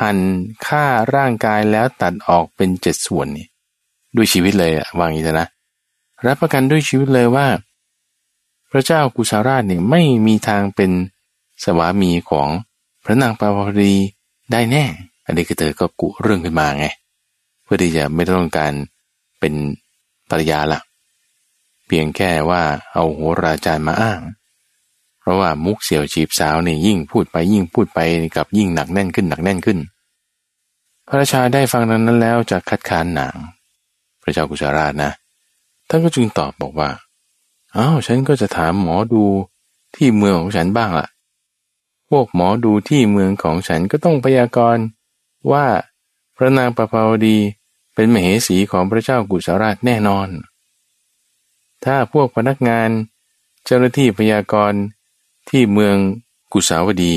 [0.00, 0.18] หั่น
[0.66, 0.84] ฆ่า
[1.14, 3.46] ร่างกายแล้วตัดออกเป็นเจ็ดส่วนนี่
[4.16, 5.48] ด้วยชีวิตเลยอะวางอย่างนี้นะ
[6.26, 7.46] รับประกันด้วยชีวิตเลยว่า
[8.70, 10.90] พระเจ้ากุสาราชเนี่ยไม่มีทางเป็น
[11.64, 12.48] สวามีของ
[13.04, 13.94] พระนางปาวรี
[14.52, 14.84] ได้แน่
[15.24, 16.86] อันนี้คือเธอก็กุเรื่องขึ้นมาไง
[17.64, 18.72] เพื่อที่จะไม่ต้องการ
[19.40, 19.54] เป็น
[20.30, 20.80] ภรรยาละ
[21.86, 24.20] เพียงแค่ว่าเอาโหราจารย์มาอ้าง
[25.20, 28.00] เพราะว่ามุกเสียวจีบสาวเนี่ยยิ่งพูดไปยิ่งพูดไป
[28.36, 29.78] กับยิ่งหนักแน่นขึ้นหนักแน่นขึ้น
[31.06, 33.36] พระราชาได้ฟังดังนั้นแล้วจะคัดค้านนาง
[34.22, 35.12] พระเจ้ากุสาราชนะ
[35.88, 36.90] ท่านก็จึงตอบบอกว่า
[37.76, 39.24] อ้าวฉันก็จะถามหมอดู
[39.96, 41.08] ที่เมืองของฉันบ้างละ่ะ
[42.08, 44.84] พวกหมอดูที่เมืองของฉันก็ต้องพยากรณ์
[45.52, 45.66] ว่า
[46.36, 47.36] พระนางประภาวดี
[47.94, 50.28] เป็นมเหสีของพระเจ้ากุสาราชแน่นอน
[51.84, 52.88] ถ้าพวกพนักงาน
[53.64, 54.80] เจ้าหน้าที่พยากรณ์
[55.48, 55.96] ที่เมือง
[56.52, 57.14] กุสาวดี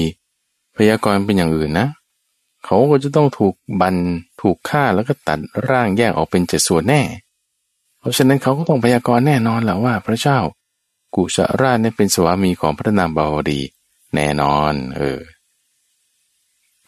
[0.76, 1.88] พยากรณ์เป็นอย่างอื่นนะ
[2.66, 3.96] เขาก็จะต้องถูกบัน
[4.42, 7.02] ถูกฆ่าแล้วก็ตัดร่างแยกออกเป็นเจ็ดส่วนแน่
[8.02, 10.40] เพราะฉะนั้นเขาก็ต้องพยากรณ์แน่นอนแหละว่าพระเจ้า
[11.16, 13.62] กุชราชเนี่ยเป็นสวามีของพระนามบาวดี
[14.16, 15.20] แน่นอน เออ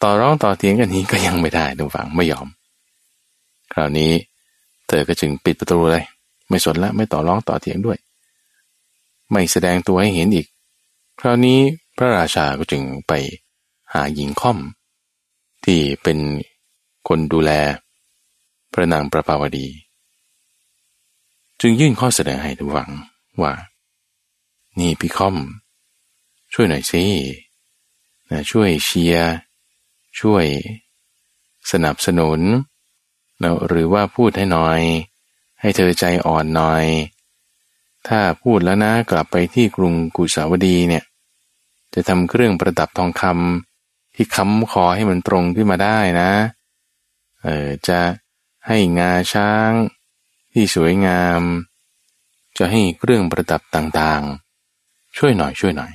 [0.02, 2.48] ต่อร้องต่อเถียงกันนี้ก็ยังไม่ได้ดูฝังไม่ยอม
[3.72, 4.12] คราวนี้
[4.88, 6.04] เธอก็จึงปิดประตูเลย
[6.48, 7.98] ไม่สนละไม่ต่อร้องต่อเถียงด้วย
[9.30, 10.46] ไม่แสดงตัวให้เห็นอีก
[11.20, 11.58] คราวนี้
[11.96, 13.12] พระราชาก็จึงไป
[13.92, 14.58] หาหญิงค่อม
[15.64, 16.18] ที่เป็น
[17.08, 17.50] คนดูแล
[18.72, 19.66] พระนางประภาวดี
[21.60, 22.90] จึงยื่นข้อเสนอให้ทุกหวัง
[23.42, 23.54] ว่า
[24.78, 25.36] นี่พี่คอม
[26.52, 27.04] ช่วยหน่อยสิ
[28.30, 29.30] นะช่วยเชียร์
[30.20, 30.44] ช่วย
[31.72, 32.40] สนับสนุน
[33.42, 34.80] นะหรือว่าพูดให้หน่อย
[35.60, 36.84] ให้เธอใจอ่อนหน่อย
[38.08, 41.04] ถ้าพูดแล้วนะกลับไปที่กรุงกุสาวดีเนี่ย
[41.94, 46.32] จะทำเครื่องประดับทองคำที่ค้ำคอให้มันตรงขึ้นมาได้นะ
[47.42, 48.00] เออจะ
[48.66, 49.70] ให้งาช้าง
[50.56, 51.40] ที่สวยงาม
[52.58, 55.92] จะให้เครื่องประดับต่างๆ ช่วยหน่อยช่วยหน่อย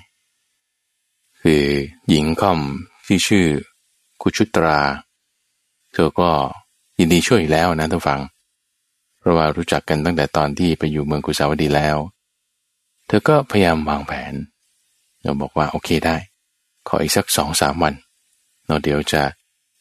[1.41, 1.63] คือ
[2.09, 2.59] หญิงค่อม
[3.07, 3.45] ที่ชื่อ
[4.21, 4.79] กุชุตรา
[5.93, 6.29] เธอก็
[6.99, 8.19] ยินดีช่วยแล้วนะท่านฟัง
[9.19, 11.97] เพราะว่ารู้จักกันตั้งแต่ตอนที่ไปอยู่เมืองกุสาวดีแล้ว
[13.07, 14.33] เธอก็พยายามวางแผน
[15.21, 16.15] เราบอกว่าโอเคได้
[16.87, 17.93] ขออีกสักสองสามวัน
[18.67, 19.21] เราเดี๋ยวจะ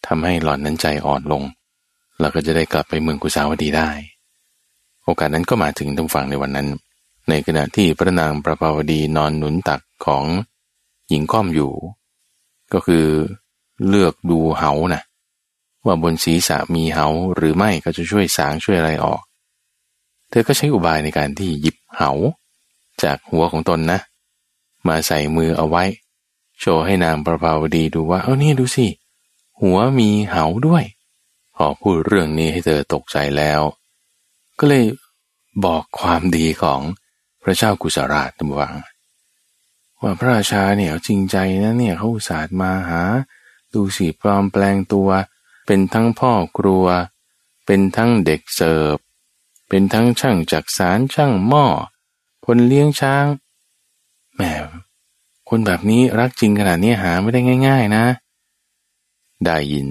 [0.07, 1.43] ทำให้หล่อนนั้นใจอ่อนลง
[2.21, 3.91] เราก็จะได้กลับไปเมืองกุสาวดีได้
[5.09, 6.69] โอกาสนั้นก็มาถึงทางฝั่งในวันนั้น
[7.29, 10.25] ในขณะที่พระนางประภาวดีนอนหนุนตักของ
[11.09, 11.73] หญิงก้อมอยู่
[12.73, 13.07] ก็คือ
[13.89, 15.03] เลือกดูเหานะ
[15.87, 19.23] ว่าบนศีรษะมีเหาหรือไม่ก็จะช่วยสางช่วยอะไรออก
[20.29, 22.11] เธอก็ใช้อุบายในการที่หยิบเหา
[23.03, 24.01] จากหัวของตนนะ
[24.89, 25.85] มาใส่มือเอาไว้
[26.61, 28.87] โชว์ให้นางประภาวดีดูว่า เอานี่ดูสิ
[29.61, 30.85] หัวมีเหาด้วย
[31.57, 33.63] พอพูดเรื่องนี้ให้เธอตกใจแล้ว
[34.59, 34.85] ก็เลย
[35.65, 36.81] บอกความดีของ
[37.43, 38.75] พระเจ้ากุสราชตำวัง
[40.03, 43.03] ว่าพระราชาเนี่ยจริงใจนะเนี่ยเขาอุตส่าห์มาหา
[43.75, 45.09] ดูสิปลอมแปลงตัว
[45.67, 46.87] เป็นทั้งพ่อครัว
[47.67, 48.97] เป็นทั้งเด็กเสิร์ฟ
[49.69, 51.67] เป็นทั้งช่างจักสารช่างหม้อ
[52.47, 53.25] คนเลี้ยงช้าง
[54.35, 54.43] แหม
[55.49, 58.05] คนแบบนี้รักจริงขนาดนี้หาไม่ได้ง่าย ๆนะ
[59.45, 59.89] ได้ยิน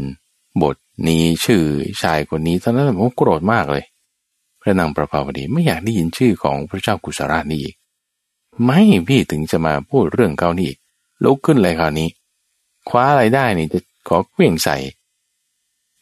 [0.61, 0.75] บท
[1.07, 1.63] นี้ชื่อ
[2.01, 3.85] ชายคนนี้ตอนนั้นผมโกรธมากเลย
[4.67, 7.75] ระนางประภาวดีไม่อยากได้ยินชื่อของพระเจ้ากุศรานี่อีก
[8.65, 10.71] ไม่พี่ถึงจะมาพูดเรื่องเก่านี่
[11.23, 12.09] ลุกขึ้นเลยคราวนี้
[12.89, 14.77] คว้าอะไรได้นี่จะขอเคลื่องใส่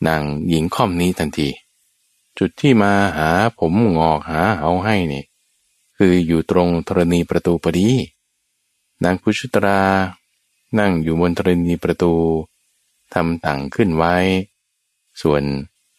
[0.08, 1.50] นางหญิงค่อมนี้ทันที
[2.38, 5.24] จุดที่มาหาผมงอกหาเอาให้นี่
[5.98, 7.90] คืออยู่ตรงธรณีประตูพอดี
[9.04, 9.82] นางพุชตรา
[10.80, 12.14] นั่งอยู่บนธรณีประตู
[13.14, 14.16] ทำต่างขึ้นไว้
[15.22, 15.44] ส่วน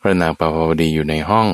[0.01, 1.49] พระนางปภาวดีอยู่ในห้อง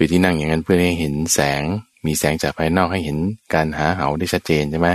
[0.00, 1.62] คือที่นั่งอย่างนั้นเพื่อให้เห็นแสง
[2.06, 3.18] มีแสงจากภายนอกให้เห็น
[3.54, 4.88] การหาเหาได้ชัดเจนใช่ไหม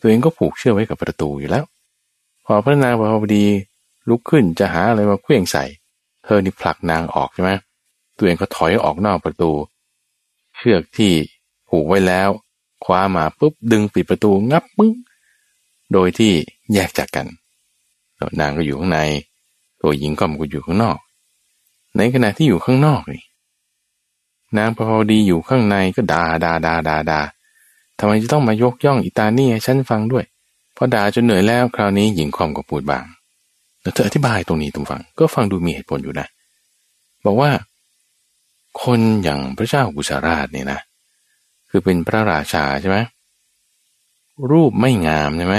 [0.00, 1.64] ตัวเองก็ผูกเชือกไว้กับประตูอยู่แล้ว
[2.46, 3.46] พอพระนางปภาวดี
[4.08, 5.64] ลุกขึ้นจะหาอะไรมาเคลื่องใส่
[6.24, 7.50] เธอนี่ผลักนางออกใช่ไหม
[8.16, 9.50] ตัวเองก็ถอยออกนอกประตู
[10.56, 11.12] เชือกที่
[11.68, 12.28] ผูกไว้แล้ว
[12.84, 14.92] คว้ามาปุ๊บดึงปิดประตูงับปึ้ง
[15.92, 16.32] โดยที่
[16.72, 17.26] แยกจากกัน
[18.40, 19.00] นางก็อยู่ข้างใน
[19.80, 20.98] ตัวหญิงก็มันก็อยู่ข้างนอก
[21.96, 23.22] ในขณะที่อยู่ข้างนอกนี่
[24.58, 27.20] นางพอดีอยู่ข้างในก็ด่าด่าด่าด่าด่า
[27.98, 30.24] ทำไมจะต้องมายกย่องอิตานี่ให้ฉันฟังด้วย
[30.76, 33.04] พอด่าจนเหนื่อยแล้วคราวนี้หญิงคอมก็พูดบาง
[33.80, 36.26] แต่เธออธิบายตรงนี้ตรงฟัง ก็ฟังดูมีเหตุผลอยู่นะ
[37.24, 37.50] บอกว่า
[38.82, 40.80] คนอย่างพระเจ้ากุสาราชเนี่ยนะ
[41.70, 42.98] คือเป็นพระราชาใช่ไหม
[44.50, 45.56] รูปไม่งามใช่ไหม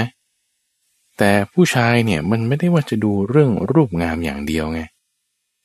[1.18, 4.80] แต่ผู้ชายเนี่ยมันไม่ได้ว่าจะดูเรื่องรูปงามอย่างเดียวไง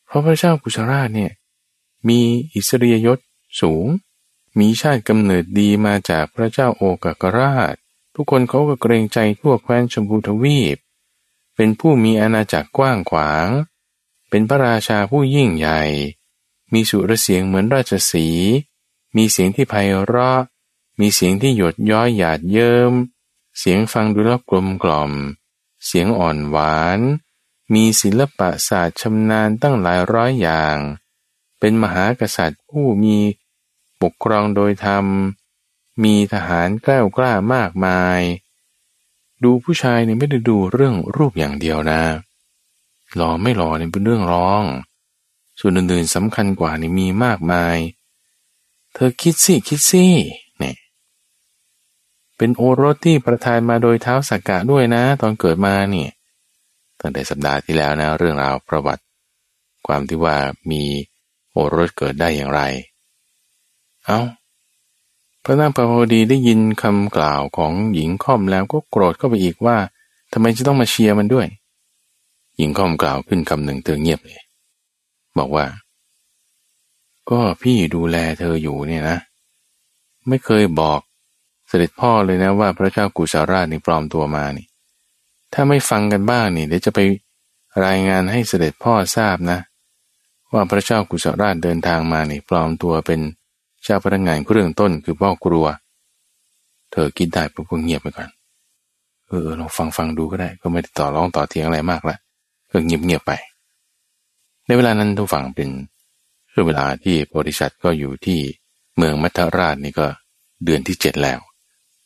[0.08, 1.32] เพราะพระเจ้ากุชราชเนี่ย
[2.08, 2.20] มี
[2.54, 3.20] อิสริยยศ
[3.62, 3.88] สูง
[4.60, 7.76] มีชาติกำเนิดดีมาจากพระเจ้าโอกากราช
[8.16, 10.78] ทุกคนเขาก็เกรงใจทั่วแคว้นชมพูทวีป
[11.56, 13.48] เป็นผู้มีอาณาจักรกว้างขวาง
[14.30, 15.82] เป็นพระราชาผู้ยิ่งใหญ่
[16.74, 18.28] มีสุรเสียงเหมือนราชสี
[19.16, 19.74] มีเสียงที่ไพ
[20.06, 20.40] เราะ
[21.00, 22.94] มีเสียงที่หยดย้อยหยาดเยิม
[23.60, 25.12] เสียงฟังดูแล้วกลมกล่อม
[25.86, 27.00] เสียงอ่อนหวาน
[27.74, 30.78] มีศิลปะศาสตร์ชำนาญตั้งหลายร้อยอย่าง
[31.66, 33.18] เป็นมหากษัตริย์ผู้มี
[34.02, 35.06] ปกครองโดยธรรม
[36.04, 38.20] มีทหารกล้ากล้ามากมาย
[39.44, 42.02] ดูผู้ชายเนี่ยไม่ได้ดูเรื่องรูปอย่างเดียวนะ
[43.16, 44.64] หล่อไม่หล่อเนี่ยเป็นเรื่องร้อง
[45.60, 47.78] ส่วนอื่นๆสำคัญกว่านี่มีมากมาย
[48.94, 50.06] เธอคิดสิคิดสิ
[50.58, 50.76] เนี่ย
[52.38, 56.10] เป็นโอรสที่ประทานมาโดยเท้าสักกะด้วยนะ ตอนเกิดมาเนี่ย
[57.00, 59.04] ตั้งแต่สัปดาห์ที่แล้วนะ เรื่องราวประวัติ
[59.88, 60.38] ความที่ว่า
[60.72, 60.84] มี
[61.54, 62.62] โอรสเกิดได้อย่างไร
[64.06, 64.20] เอา้า
[65.44, 69.78] พระนางปภาวดีได้ยินคำกล่าวของหญิงค่อมแล้วก็โกรธเข้าไปอีกว่า
[70.32, 71.48] ทำไมจะต้องมาเชียร์มันด้วย
[72.58, 74.42] หญิงค่อมกล่าวขึ้นคำหนึ่งเธอเงียบเลย
[75.38, 75.66] บอกว่า
[77.30, 79.18] ก็พี่ดูแลเธออยู่เนี่ยนะ
[80.28, 81.00] ไม่เคยบอก
[81.68, 84.68] เสด็จพ่อเลยนะว่าพระเจ้ากุสาราชนี่ปลอมตัวมานี่
[85.54, 87.00] ถ้าไม่ฟังกันบ้างนี่เดี๋ยวจะไป
[87.86, 89.60] รายงานให้เสด็จพ่อทราบนะ
[90.54, 93.20] ว่าพระเจ้ากุสาราชเดินทางมานี่ปลอมตัวเป็น
[93.84, 95.66] เจ้าพนักงานเรื่องต้นคือพ่อกลัว
[96.92, 98.30] เธอคิดได้ปุ๊บก็เงียบไปก่อน
[99.28, 102.18] เออลองฟังฟังดูก็ได้ ก็ไม่ได้ต่อร้องต่อเทียงอะไรมากละ
[102.72, 103.32] ก็เงียบเงียบไป
[104.66, 105.70] ในเวลานั้นทุกฝั่งเป็น
[106.52, 108.40] ช่วงเวลาที่บริษัทก็อยู่ที่
[108.98, 110.08] เมืองมัทราชนี่ก็
[110.66, 111.40] เดือนที่เจ็ดแล้ว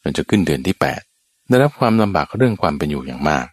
[0.04, 1.02] มันจะขึ้นเดือนที่แปด
[1.48, 3.46] ได้รับความลำบากเรื่องความเป็นอยู่อย่างมาก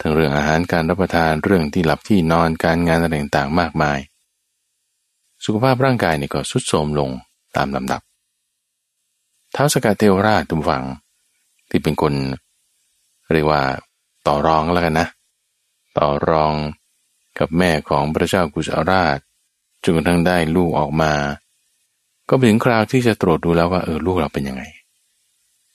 [0.00, 3.98] ทั้งเรื่องอาหารการรับประทานเรื่องที่หลับที่นอนการงานอะไรต่างๆมากมาย
[5.44, 7.10] สุขภาพร่างกายเนี่ยก็สุดโทรมลง
[7.56, 8.00] ตามลำดับ
[9.54, 10.84] ท้าวสกาเทวราชตุมฝัง
[11.70, 12.12] ที่เป็นคน
[13.32, 13.62] เรียกว่า
[14.26, 15.08] ต่อรองแล้วกันนะ
[15.98, 16.52] ต่อรอง
[17.38, 19.18] กับแม่ของพระเจ้ากุศลราช
[19.82, 21.12] จนกระทั่งได้ลูกออกมา
[22.28, 24.62] ก็ถึงคราวที่จะตรวจดูแล้วว่าเออลูกเราเป็นยังไง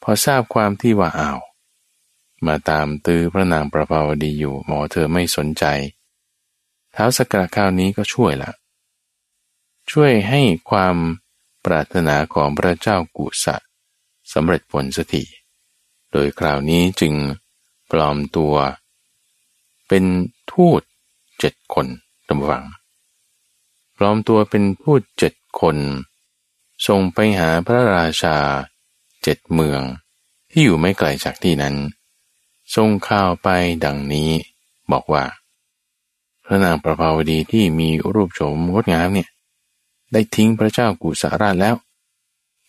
[0.04, 1.40] พอทราบความที่ว่าอ้าว
[2.48, 5.64] มาตามตื้อพระนางประภาวดีอยู่หมอเธอไม่สนใจ
[6.96, 8.52] ท้าวสกระคราวนี้ก็ช่วยละ
[9.92, 10.96] ช่วยให้ความ
[11.66, 13.56] ปรารถนาของพระเจ้ากุสะ
[14.34, 15.24] สำเร็จผลสถิ
[16.12, 17.14] โดยคราวนี้จึง
[17.92, 18.56] ปลอมตัว
[19.88, 20.04] เป็น
[20.52, 20.82] ทูต
[21.40, 21.88] เจ็ดคน
[22.28, 22.66] ตำวัง
[23.98, 25.78] ปลอมตัวเป็นผู้เจ็ดคน
[26.88, 28.38] ส่งไปหาพระราชา
[29.24, 29.82] เจ็ดเมือง
[30.52, 31.76] ที่อยู่ไม่ไกลจากที่นั้น
[32.76, 33.48] ส่งข่าวไป
[33.86, 34.30] ดังนี้
[34.92, 35.24] บอกว่า
[36.46, 39.30] พระนางประภาวดีที่มีรูปโฉมงดงามเนี่ย
[40.12, 41.76] ได้ทิ้งพระเจ้ากุสาราชแล้ว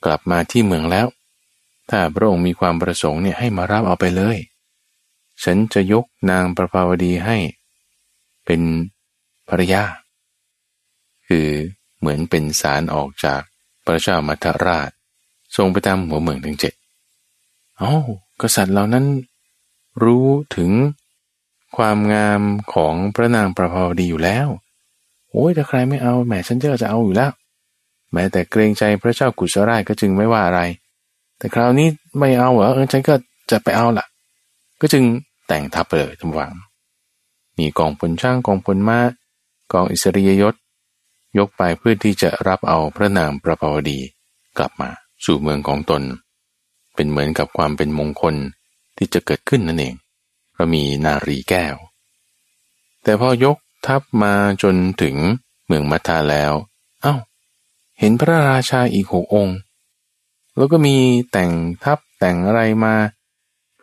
[0.04, 1.06] กลับมาที่เมืองแล้ว
[1.90, 4.38] ถ้าพระองค์มีความประสงค์เนี่ยให้มารับเอาไปเลย
[5.44, 7.36] ฉันจะยกนางประภาวดีให้
[8.44, 8.60] เป็น
[9.48, 9.82] ภรรยา
[11.26, 11.48] คือ
[11.98, 13.42] เหมือนเป็นสารออกจาก
[13.84, 14.90] พระเจ้ามัทราช
[15.56, 16.74] ทรงไปตามหัวเมืองทั้งเจ็ด
[17.78, 17.96] เอา้า
[18.40, 19.06] กษัตริย์เหล่านั้น
[20.02, 20.26] รู้
[20.56, 20.70] ถึง
[21.76, 22.40] ความงาม
[22.74, 24.48] ของพระนางประภาวดีอยู่แล้ว
[25.32, 27.30] โอ้ยถ้าใครไม่เอาแหมฉันเจอจะเอาอยู่แล้ว
[28.12, 30.60] แม้แต่เกรงใจพระเจ้ากุศราชก็จึงไม่ว่าอะไร
[31.38, 31.88] แต่คราวนี้
[32.18, 33.14] ไม่เอาเหรอเออฉันก็
[33.50, 34.06] จะไปเอาละ่ะ
[34.80, 35.04] ก็จึง
[35.48, 36.52] แต่งทัพไปเลยทุกวัง
[37.58, 38.98] มีกองพลช่างกองพลม้า
[39.72, 40.54] กองอิสริยยศ
[41.38, 43.98] ยกไปเพื่อที่จะรับเอาพระนางประภาวดี
[44.58, 44.90] กลับมา
[45.24, 46.02] สู่เมืองของตน
[46.94, 48.34] เป็นเหมือนกับความเป็นมงคล
[48.96, 49.94] ที่จะเกิดขึ้นนั่นเอง
[50.52, 51.74] เพราะมีนารีแก้ว
[53.02, 55.16] แต่พอยก ทัพมาจนถึง
[55.66, 56.52] เมืองมัทธาแล้ว
[57.02, 57.14] เอา้า
[57.98, 59.56] เห็นพระราชาอีกหกองค์
[60.56, 60.96] แล้วก็มี
[61.32, 61.50] แต่ง
[61.84, 62.94] ทัพแต่งอะไรมา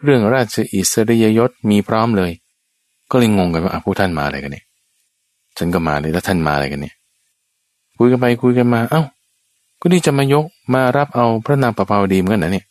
[0.03, 2.31] เรื่องราชอิสริยยศมีพร้อมเลย
[3.12, 4.65] ก็เลยงงกันว่าผู้ท่านมาอะไรกันเนี่ย
[5.57, 6.95] ฉันก็มาเลยแล้วท่านมาอะไรกันเนี่ย
[7.97, 9.03] คุยกันไปคุยกันมาเอา้า
[9.79, 12.65] ก็นี่จะมายกมารับเอาพระนางประภาวดีเหมือนกันนะเนี่ย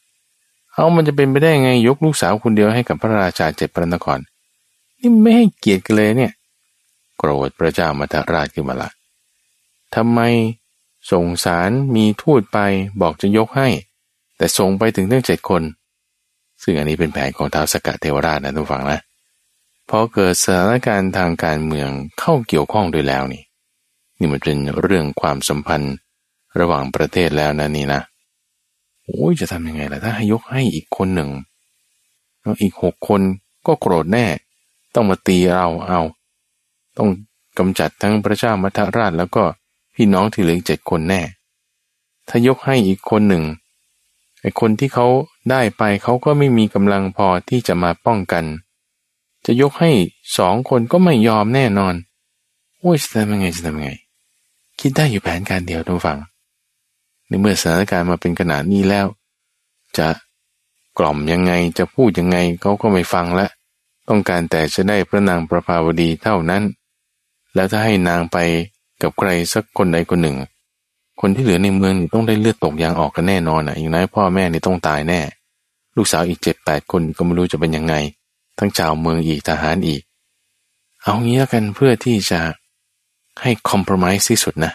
[0.75, 4.19] เอามันจะเป็นไปได้ไงยกลูกสาวคนเดียวให้กับพระราชาเจ็ดพระนคร
[4.99, 6.33] นี่ไม่ให้เกียรติกันเลยเนี่ย
[7.19, 8.91] โกรธพระเจ้ามัทราชขึ้นมาละ
[9.95, 10.21] ทำไม
[11.13, 12.59] ส่งสารมีทูตไป
[13.01, 13.69] บอกจะยกให้
[14.37, 15.63] แต่ส่งไปถึงตั้งเจ็ดคน
[16.63, 19.01] ซึ่งอันนี้เป็นแผนของท้าวสกัดเทวราชนะทุกฝังนะ
[19.89, 23.43] พอเกิดสถานการณ์ทางการเมืองเข้าเกี่ยวข้องด้วยแล้วนี่
[24.19, 25.95] นี่มันเป็นเรื่องความสัมพันธ์
[26.59, 28.01] ระหว่างประเทศแล้วนะนี่นะ
[29.05, 31.31] โอ้ยจะทำยังไงล่ะถ้าให้ยกให้อีกคนหนึ่ง
[32.41, 33.21] แล้วอีกหกคน
[33.67, 34.27] ก็โกรธแน่
[34.95, 36.01] ต้องมาตีเราเอา
[36.99, 37.09] ต้อง
[37.59, 39.45] กำจัดทั้งพระเจ้ามัทราชแล้วก็
[39.95, 41.21] พี่น้องที่เหลือเจ็ดคนแน่
[42.29, 43.45] ถ้ายกให้อีกคนหนึ่ง
[44.41, 45.07] ไอ้คนที่เขา
[45.51, 48.45] ได้ไปเขาก็ไม่มีกำลังพอที่จะมาป้องกัน
[49.47, 49.93] จะยกให้
[50.39, 51.95] สองคนก็ไม่ยอมแน่นอน
[52.79, 53.93] โอ้ยจะทำยังไงจะทำยังไง
[54.81, 56.19] คิดได้อยู่แผนการเดียวทุกฝัง
[57.27, 59.07] ในเมื่อสถานการณ์มาเป็นขนาดนี้แล้ว
[59.99, 60.09] จะ
[60.99, 63.47] กล่อมยังไงจะพูดยังไงเขาก็ไม่ฟังละ
[64.09, 66.63] ต้องการแต่จะได้พระนางประภาวดีเท่านั้น
[67.57, 68.39] แล้วถ้าให้นางไป
[69.03, 70.37] กับใครสักคนใดคนหนึ่ง
[71.21, 75.21] คนที่เหลือในเมืองนี่ต้องได้เลือดตกยางออกกันแน่นอนอะอย่างน้อยพ่อแม่นี่ต้องตายแน่
[75.97, 77.95] ลูกสาวอีกเจ็ดแปดคนก็ไม่รู้จะเป็นยังไง
[78.59, 80.03] ทั้งชาวเมืองอีกทหารอีก
[81.03, 82.41] เอางี้แล้วกันเพื่อที่จะ
[83.43, 84.73] ให้คอมเพลมไพร์ที่สุดนะ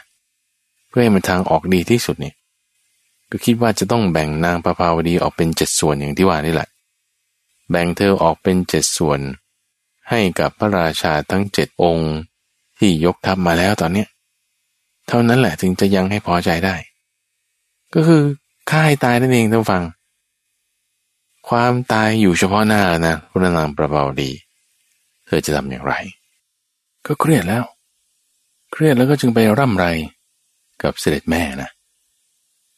[0.89, 2.35] เพื่อให้มันทางออกดีที่สุดเนี่ย
[3.29, 6.69] ก็คิดว่าจะต้องแบ่งนางประภาวดีออกเป็นเจ็ดส่วนอย่างที่ว่านี่แหละ
[7.69, 9.19] แบ่งเธอออกเป็นเจ็ดส่วน
[10.09, 12.11] ให้กับพระราชาทั้งเจ็ดองค์
[12.83, 14.07] ที่ยกทัพมาแล้วตอนเนี้ย
[15.07, 16.75] เท่านั้นแหละถึงจะยังให้พอใจได้
[17.93, 18.21] ก็คือ
[18.69, 19.83] ฆ่าให้ตายนั่นเองท่านฟัง
[21.49, 24.31] ความตายอยู่เฉพาะหน้านะพระนางประภาวดี
[25.25, 25.93] เธอจะทำอย่างไร
[27.05, 27.63] ก็เครียดแล้ว
[28.71, 29.85] เครียดแล้วก็จึงไปร่ำไร
[30.83, 31.69] กับเสด็จแม่นะ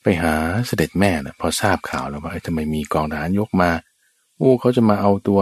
[0.04, 0.34] ไปหา
[0.68, 3.70] เสด็จแม่นะพอทราบข่าวแล้วว่าทำไมมีกองทหารยกมา
[4.38, 5.40] โอ้เขาจะมาเอาตัว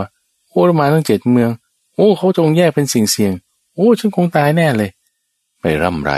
[0.49, 1.49] โอ้มาตั้งเจ็ดเมือง
[1.95, 3.33] โอ้เขาจงแยกเป็นสิ่งเสี่ยง
[3.75, 4.91] โอ้ฉันคงตายแน่เลย
[5.61, 6.13] ไปร่ำไร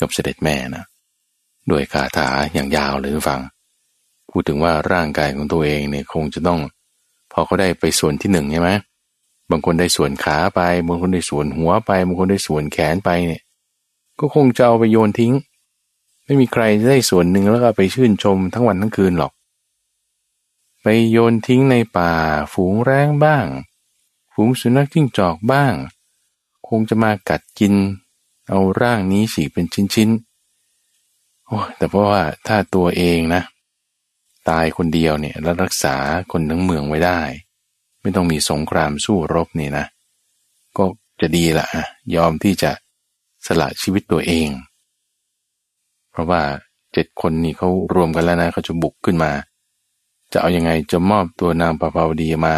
[0.00, 0.84] กับเสด็จแม่นะ
[1.70, 3.40] ด้วยคาถาอย่างยาวเลยฟัง
[4.30, 6.60] พูดถึงว่าร่างกายของตัวเองเนี่ยคงจะต้อง
[7.32, 8.70] พอเขาได้ไปส่วนที่หนึ่งใช่ไหม
[9.50, 13.42] บางคนได้ส่วนขาไปบางคนได้ส่วนหัวไปบางคนได้ส่วนแขนไปเนี่ย
[14.20, 15.32] ก็คงจะเอาไปโยนทิ้ง
[16.24, 19.32] ไม่มีใครได้ส่วนหนึ่งแล้วก็ไปชื่นชมทั้งวันทั้งคืนหรอก
[20.82, 22.12] ไปโยนทิ้งในป่า
[22.52, 23.46] ฝูงแร้งบ้าง
[24.32, 25.74] ฝูงสุนัขจิ้งจอกบ้าง
[26.78, 27.74] งจะมากัดกิน
[28.48, 33.42] เอาร่างนี้ฉีกเป็นชิ้นๆโอ้แต่เพราะว่าถ้าตัวเองนะ
[34.48, 35.96] ตายคนเดียวเนี่ยแล้วรักษา
[36.32, 37.20] คนทั้งเมืองไว้ได้
[38.00, 39.86] ไม่ต้องมีสงครามสู้รบนี่นะ
[40.76, 40.84] ก็
[41.20, 41.66] จะดีละ
[42.16, 42.70] ยอมที่จะ
[43.46, 44.48] สละชีวิตตัวเอง
[46.10, 46.42] เพราะว่า
[46.92, 49.32] เจ็ดคนนี้เขารวมกันแล้วนะเขาจะบุกขึ้นมา
[50.32, 52.56] จะเอาอยัางไงจะมอบตัวนางประภาวดีมา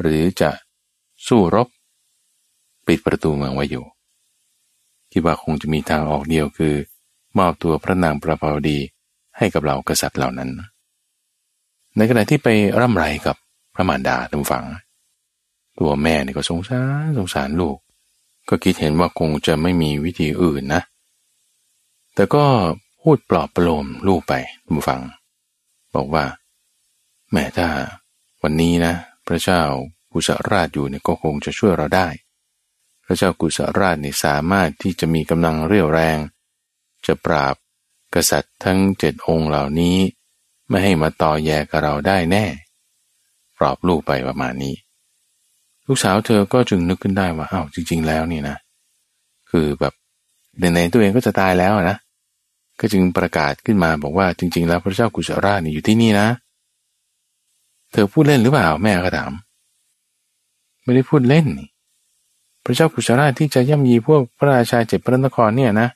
[0.00, 0.50] หรือจะ
[1.26, 1.68] สู้รบ
[2.86, 3.84] ปิดประตูเมืองไว้อยู่
[5.12, 6.74] คิดว่าคงจะมีทางออกเดียวคือ
[7.38, 8.78] มอบตัวพระนางประภาวดี
[9.36, 10.50] ให้กับเรากษัตริย์เหล่านั้น
[11.96, 12.48] ในขณะที่ไป
[12.80, 13.36] ร่ำไรกับ
[13.74, 14.64] พระมารดาทุกฝัง
[15.78, 17.76] ตัวแม่นี่ก็สงสารสงสารลูก
[18.48, 20.82] ก็คิดเห็นว่าคงจะไม่มีวิธีอื่นนะ
[22.14, 22.44] แต่ก็
[23.02, 25.00] พูดปลอบประโลมลูกไปทุกฟัง
[25.94, 26.24] บอกว่า
[27.32, 27.68] แม่ถ้า
[28.42, 28.94] วันนี้นะ
[29.26, 29.62] พระเจ้า
[30.12, 32.06] กุศราชอยู่เนี่ยก็คงจะช่วยเราได้
[33.04, 36.18] พระเจ้ากุศราชเนี่ยสามารถที่จะมีกำลังเรี่ยวแรง
[37.06, 37.54] จะปราบ
[38.14, 39.96] กษัตริย์ทั้งเจ็ดองค์เหล่านี้
[40.68, 42.44] ไม่ให้มาต่อแยกับเราได้แน่
[43.58, 44.74] ปลอบลูกไปประมาณนี้
[45.86, 48.56] ลูกสาวเธอก็จึงนึกขึ้นได้ว่าอ้าวจริง ๆ แล้วนี่นะ
[49.50, 49.94] คือแบบ
[50.60, 51.96] ในๆตัวเองก็จะตายแล้วนะ
[52.80, 56.28] ก็จึงประกาศขึ้นมาบอกว่าจริง ๆ แล้วพระเจ้ากุศราชนี่อยู่ที่นี่นะ
[57.92, 59.32] เธอพูดเล่นหรือเปล่าแม่ก็ถาม
[60.82, 61.68] ไม่ได้พูดเล่นนี่
[62.64, 65.88] พระเจ้ากุศราชที่จะย่ำยีพวกพระราชาเจ็ดพระนครเนี่ยนะ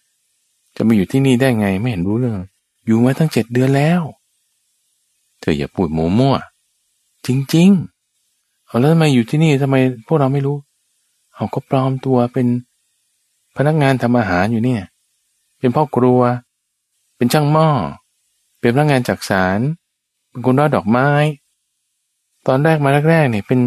[0.77, 2.39] จะมาอยู่ที่นี่ได้ไงไม่เห็นรู้เรื่อง
[2.87, 4.03] อยู่มาตั้งเจ็ดเดือนแล้ว
[5.41, 6.35] เธออย่าพูดโมมั่ว
[7.27, 10.57] จริงๆเอาแล้วทำไมอยู่ที่นี่ทำไมพวกเราไม่รู้
[11.35, 12.47] เขาก็ปลอมตัวเป็น
[13.57, 14.83] พนักงานทำอาหารอยู่เนี่ย
[15.59, 16.21] เป็นพ่อครัว
[17.17, 17.69] เป็นช่างหม้อ
[18.61, 19.59] เป็นพนักงานจักสาร
[20.31, 21.09] เป็นคนรอดดอกไม้
[22.47, 23.59] ตอนแรกมาแรกๆเนี่ยเป็น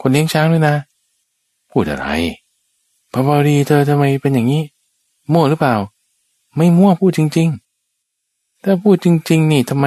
[0.00, 0.76] คนเลี้ยงช้างด้วยนะ
[1.70, 2.08] พูดอะไร
[3.12, 4.62] พระบดีเธอทำไมเป็นอย่างนี้
[5.32, 5.76] มั่วหรือเปล่า
[6.56, 7.48] ไม่มั่วพูดจริง
[8.06, 9.86] ๆ ถ้าพูดจริง ๆ นี่ทำไม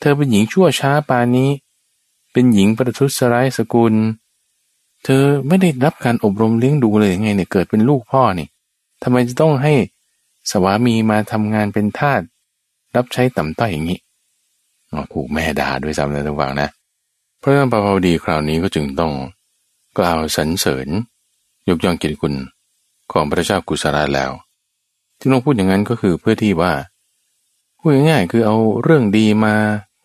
[0.00, 1.50] เธอเป็นหญิงชั่วช้าปานนี้
[2.32, 3.94] เป็นหญิงประทุษร้ายสกุล
[5.04, 8.48] เธอไม่ได้รับการอบรมเลี้ยงดูเลยยังไงเนี่ยเกิดเป็นลูกพ่อนี่
[9.02, 9.74] ทำไมจะต้องให้
[10.50, 12.20] สวามีมาทำงานเป็นทาส
[12.96, 13.98] รับใช้ต่ำต้อยอย่างนี้
[15.12, 16.68] ถูกแม่ด่าด้วยซ้ำนะทุกฝังนะ
[17.38, 19.12] เพราะนางปภาวดีคราวนี้ก็จึงต้อง
[19.98, 20.88] กล่าวสรรเสริญ
[21.70, 22.34] ยกย่องเกียรติคุณ
[23.12, 24.30] ของพระเจ้ากุศลาแล้ว
[25.18, 26.72] ที่ต้องพูดอย่างนั้นก็คือเพื่อที่ว่า
[27.78, 29.54] พูดง่ายๆคือเอาเรื่องดีมา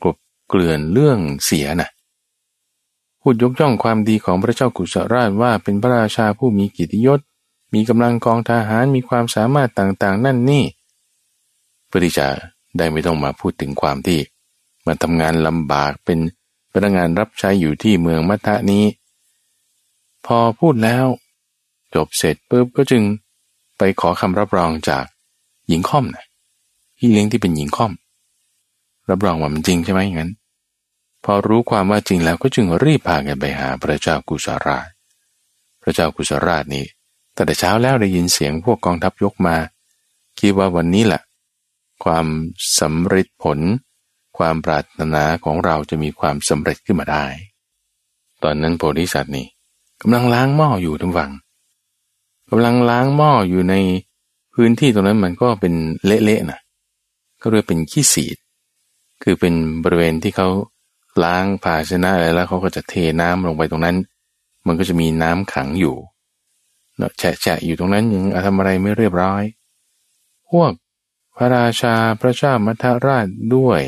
[0.01, 1.89] กลบเกลื่อนเรื่องเสียนะ
[3.22, 7.20] พูดยกย่องความดีของพระเจ้ากุศราชว่าเป็นพระราชาผู้มีกิตยศ
[7.74, 10.63] มีกำลังกองทหารมีความสามารถต่างๆ นั่นนี่
[11.88, 12.28] เพื่อที่จะ
[12.78, 14.20] ได้ไม่ต้องมาพูดถึงความที่
[14.86, 16.20] มาทำงานลำบากเป็น
[16.72, 18.86] พนักงานรับใช้อยู่ที่เมืองมัทะนี้
[20.26, 21.05] พอพูดแล้ว
[21.96, 23.04] จบเสร็จปุ๊บก็จึง
[23.78, 25.06] ไปขอคำรับรองจาก
[25.68, 26.26] หญิงค่อมนะ
[26.98, 27.91] พี่เลี้ยงที่เป็นหญิงค่อม
[29.10, 30.32] รับรองว่ามันจริงใช่ไหมอย่างนั้น
[31.24, 34.88] พอรู้ความว่าจริงแล้วก็จึงรีบพากันไปหาพระเจ้ากุศราช
[35.82, 36.86] พระเจ้ากุศราชนี่
[37.34, 39.56] แต่แต่เช้าแล้วได้ยินเสียงพวกกองทัพยกมา
[40.39, 41.22] คิดว่าวันนี้แหละ
[42.04, 42.26] ความ
[42.80, 43.60] สำเร็จผล
[44.38, 47.26] ความปรารถนาของเราจะมีความสำเร็จขึ้นมาได้
[48.43, 49.48] ตอนนั้นโพธิสัตว์นี่
[50.02, 51.32] กำลังล้างหม้ออยู่ทั้งวัง
[52.58, 53.76] กำลังล้างหม้ออยู่ใน
[54.53, 55.74] พื้นที่ตรงนั้นมันก็เป็น
[56.06, 56.60] เละๆนะ
[57.41, 58.38] ก็เรียกเป็นขี้สีด
[59.24, 59.53] คือเป็น
[59.84, 60.47] บริเวณที่เขา
[61.24, 63.95] ล้างภาชนะอะไรแล้วเขาก็จะเทน้ำลงไปตรงนั้น
[64.68, 65.95] มันก็จะมีน้ำขังอยู่
[66.97, 69.43] เนาะแฉะอยู่ตรงนั้นยังทำอะไรไม่เรียบร้อย
[70.49, 70.72] พวก
[71.36, 73.82] พระราชาพระเจ้ามัทราชด้วย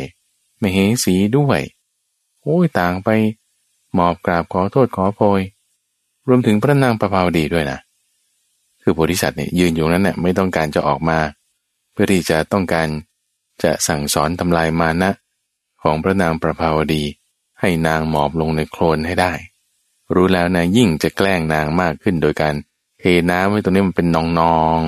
[0.61, 1.59] มเหสีด้วย
[2.41, 3.09] โอ้ยต่างไป
[3.93, 5.41] หมอบกราบขอโทษขอโพย
[6.27, 7.79] รวมถึงพระนางประภาวดีด้วยนะ
[8.89, 11.19] คือโพธิสัตว์เนี่ยยืนอยู่นั้นเนี่ยไม่ต้องการจะออกมา
[11.91, 12.87] เพื่อที่จะต้องการ
[13.63, 15.11] จะสั่งสอนทำลายมานะ
[15.83, 17.03] ของพระนางประภาวดี
[17.59, 19.33] ให้นางหมอบลงในโคลนให้ได้
[20.13, 22.53] รู้แล้วนะยิ่งจะแกล้งนางมากขึ้นโดยการ
[22.99, 24.79] เทน้ำไว้ตรงนี้มันเป็นนอง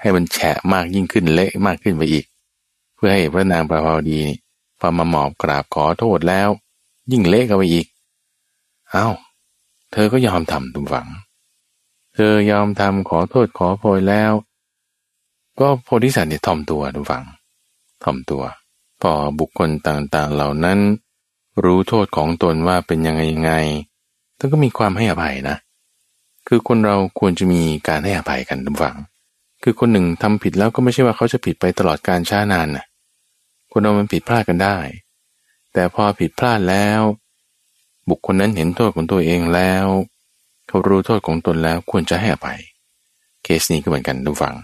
[0.00, 2.24] ให้มันแฉะมากยิ่งขึ้นเละมากขึ้นไปอีก
[2.94, 4.20] เพื่อให้พระนางประภาวดี
[4.80, 6.48] พอมาหมอบกราบขอโทษแล้ว
[7.12, 7.86] ยิ่งเละกันไปอีก
[8.90, 9.08] เอา้า
[9.92, 11.08] เธอก็ยอมทำตุมฝัง
[12.20, 14.32] เธอยอมทำขอโทษขอโพยแล้ว
[15.60, 17.24] ก็โพธิสัตว์เนี่ยทอมตัวตุมฝัง
[18.04, 18.42] ทอมตัว
[19.02, 20.78] พอบุคคลต่างๆเหล่านั้น
[21.64, 23.52] รู้โทษของตนว่าเป็นยังไงยังไง
[24.38, 25.56] ท่านก็มีความให้อภัยนะ
[26.48, 28.96] คือคนเราควรจะมีการให้อภัยกันทุกฝัง
[29.62, 32.84] คือคนหนึ่งทำผิดแล้วก็ไม่ใช่ว่าเขาจะผิดไปตลอดการช้านานนะ
[33.72, 34.76] คนเรามันผิดพลาดกันได้
[35.72, 37.00] แต่พอผิดพลาดแล้ว
[38.08, 39.86] บุคคลนั้นเห็นโทษของตัวเองแล้ว
[40.68, 42.60] เขารู้โทษของตนแล้วควรจะให้อภัย
[43.42, 44.54] เคสนี้ก็เหมือนกันดูฟัง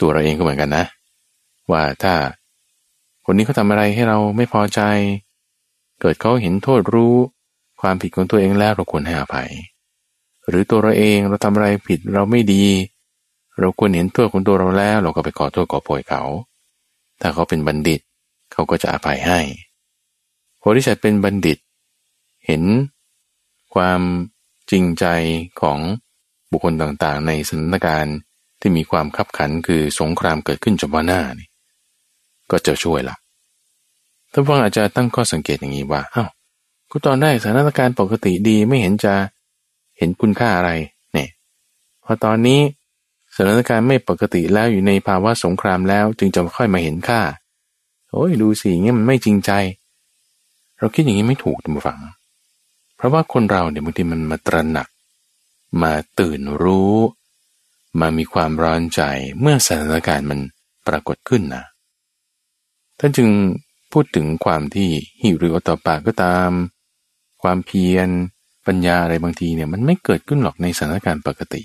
[0.00, 0.84] ตัวเราเองก็เหมือนกันนะ
[1.70, 2.14] ว่าถ้า
[3.24, 4.80] คนนี้เขาทาอะไรให้เราไม่พอใจ
[6.00, 7.14] เกิดเขาเห็นโทษรู้
[7.80, 9.50] ความผิดของตัวเองแล้วเราควรให้อภัย
[10.48, 12.64] หรือตัวเราเองเราทำอะไรผิดเราไม่ดี
[13.58, 16.22] เราควรเห็นโทษของตัวเราแล้ว เราก็ไปขอโทษขอโพยเขา
[17.20, 18.00] ถ้าเขาเป็นบัณฑิต
[18.52, 19.40] เขาก็จะอภัยให้
[20.58, 21.58] โพธิสัตว์เป็นบัณฑิต
[22.46, 22.62] เห็น
[23.74, 24.00] ความ
[24.70, 25.04] จริงใจ
[25.60, 25.78] ของ
[26.50, 28.16] บุคคลต่างๆ ในสถานการณ์
[28.60, 31.48] ที่มีความขับขันคือสงครามเกิดขึ้นเฉพาะหน้านี่
[32.50, 33.16] ก็จะช่วยละ
[34.32, 36.28] ท่านฟังอาจจะตั้งข้อสังเกตอย่างนี้ว่าอา้าว
[36.90, 39.14] ก็ตอนได้สถานการณ์ปกติดีไม่เห็นจะ
[39.98, 40.70] เห็นคุณค่าอะไร
[41.12, 41.28] เนี่ย
[42.04, 42.60] พอตอนนี้
[43.34, 47.20] สถานการณ์ไม่ปกติแล้วอยู่ในภาวะสงครามแล้วจึงจะค่อยมาเห็นค่า
[48.10, 49.50] โอ้ยดูสิเงี้ยมันไม่จริงใจ
[50.78, 51.98] เราคิดอย่างนี้ไม่ถูกทุกฝัง
[52.98, 54.88] เพราะว่าคนเราเนี่ยบางทีมันมาตระหนัก
[55.82, 56.96] มาตื่นรู้
[58.00, 59.00] มามีความร้อนใจ
[59.40, 60.38] เมื่อสถานการณ์มัน
[60.86, 61.64] ปรากฏขึ้นนะ
[62.98, 63.28] ท่านจึง
[63.92, 64.88] พูดถึงความที่
[65.20, 66.50] หิริโอตปาก็ตาม
[67.42, 68.08] ความเพียร
[68.66, 71.62] ปัญญาอะไรบางทีเนี่ยมันไม่เกิดขึ้นหรอกในสถานการณ์ปกติ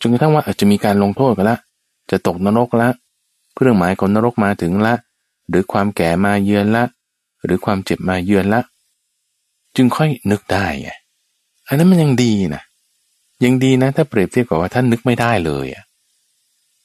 [0.00, 1.58] จนกระทั่งว่าอาจจะมีการลงโทษกันละ
[2.10, 2.88] จะตกนรกละ
[3.54, 4.94] เครื่องหมายของนรกมาถึงละ
[5.48, 6.84] หรือความแก่มาเยือนละ
[7.44, 8.60] หรือความเจ็บมาเยือนละ
[9.76, 10.90] จึงค่อยนึกได้ไง
[11.68, 12.62] อันนั้นมันยังดีนะ
[13.44, 15.84] ยังดีนะ ถ้าเปรียบเทียบกับว่าท่านนึกไม่ได้เลยอะ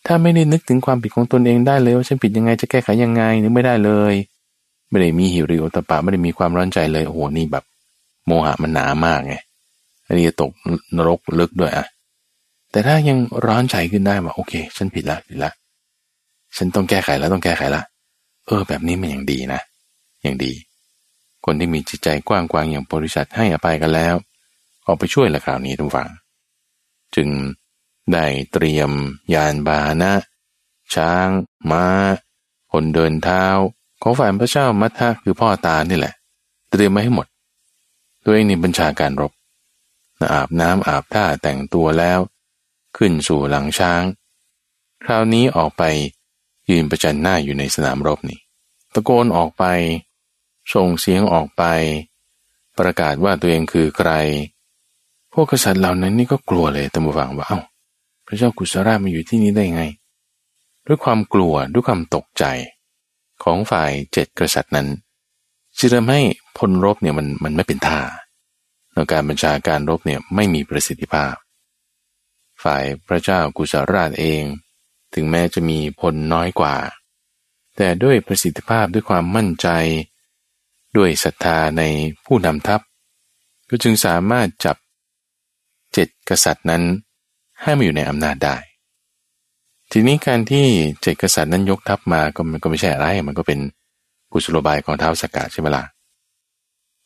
[0.05, 4.13] ถ้าไม่ได้นึกถึงความผิดของตนเองได้เลยว่าฉันผิดยังไงจะแก้ไขยังไงนึกไม่ได้เลย
[4.89, 7.63] ไม่ได้มีหิริโอตปะไม่ได้มีความร้อนใจเลยโอ้โหนี่แบบ
[8.25, 9.35] โมหะมันหนามากไง
[10.07, 10.51] อันนี้จะตก
[10.95, 11.85] นรกลึกด้วยอะ
[12.71, 15.51] แต่ถ้ายังร้อนใจขึ้นได้ว่าโอเค ฉันผิดละผิดละ
[16.57, 17.81] ฉันต้องแก้ไขแล้วต้องแก้ไขละ
[18.47, 19.61] เออ แบบนี้มันอย่างดีนะ
[20.21, 20.51] อย่างดี
[21.49, 24.15] คนที่มีจิตใจกว้างกวางอย่างบริษัทให้อภัยกันแล้ว
[24.85, 26.09] ออกไปช่วยละคราวนี้ทุกฝั่ง
[27.15, 27.29] จึง
[28.13, 28.91] ได้เตรียม
[29.33, 30.13] ยานบานะ
[30.95, 31.27] ช้าง
[31.71, 31.85] ม้า
[32.71, 33.45] คนเดินเท้า
[34.01, 36.13] ของฝ่ายพระเจ้ามัทธะคือพ่อตานี่แหละ
[36.71, 37.27] เตรียมมาให้หมด
[38.23, 39.31] ตัวเองนี่บัญชาการรบ
[40.33, 42.19] อาบน้ำอาบท่าแต่งตัวแล้ว
[42.97, 44.03] ขึ้นสู่หลังช้าง
[45.03, 45.83] คราวนี้ออกไป
[46.69, 48.39] ยืนประจันหน้าอยู่ในสนามรบนี่
[48.93, 49.63] ตะโกนออกไป
[50.73, 51.63] ส่งเสียงออกไป
[52.79, 54.11] ประกาศว่าตัวเองคือใคร
[55.33, 57.61] พวกกษัตริย์เหล่านั้นนี่ก็กลัวเลยตัมบูฟังว่าเอา้า
[58.25, 59.83] พระเจ้ากุศรามาอยู่ที่นี้ได้ไง
[60.85, 62.43] ด้วยความกลัวด้วยความตกใจ
[63.43, 64.87] ของฝ่ายเจ็ดกษัตริย์นั้น
[65.77, 66.21] จึงทำให้
[66.57, 68.01] พลรบเนี่ยมันมันไม่เป็นท่า
[68.93, 71.33] ในการบัญชาการรบเนี่ยไม่มีประสิทธิภาพ
[72.63, 74.43] ฝ่ายพระเจ้ากุศลราชเอง
[75.13, 76.75] ถึงแม้จะมีผลน้อยกว่า
[77.75, 79.67] แต่ด้วยประสิทธิภาพด้วยความมั่นใจ
[80.97, 81.83] ด้วยศรัทธาใน
[82.25, 82.81] ผู้นำทัพ
[83.69, 84.77] ก็จึงสามารถจับ
[85.93, 86.83] เจ็ดกษัตริย์นั้น
[87.61, 88.57] ให้มาอยู่ในอำนาจได้
[89.91, 90.65] ทีนี้การที่
[91.01, 93.59] เจ็ดกษัตริย์นั้นยกทัพมาก็มันก็ไม่ใช่อะไร มันก็เป็น
[94.31, 95.83] กุศโลบายของเท้าสกัดใช่ไหมละ่ะ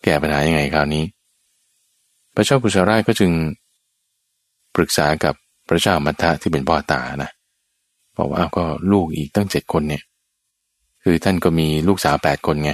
[0.04, 1.04] แก้ปัญหายังไงคราวนี้
[2.36, 3.32] พระเจ้ากุศลราชก็จึง
[4.76, 5.34] ปรึกษากับ
[5.68, 7.32] พระเจ้ามัทธะที่เป็นพ่อตานะ
[8.18, 10.04] บอกว่าก็ลูกอีกตั้งเจ็ดคนเนี่ย
[11.04, 12.72] คือท่านก็มีลูกสาวแปดคนไง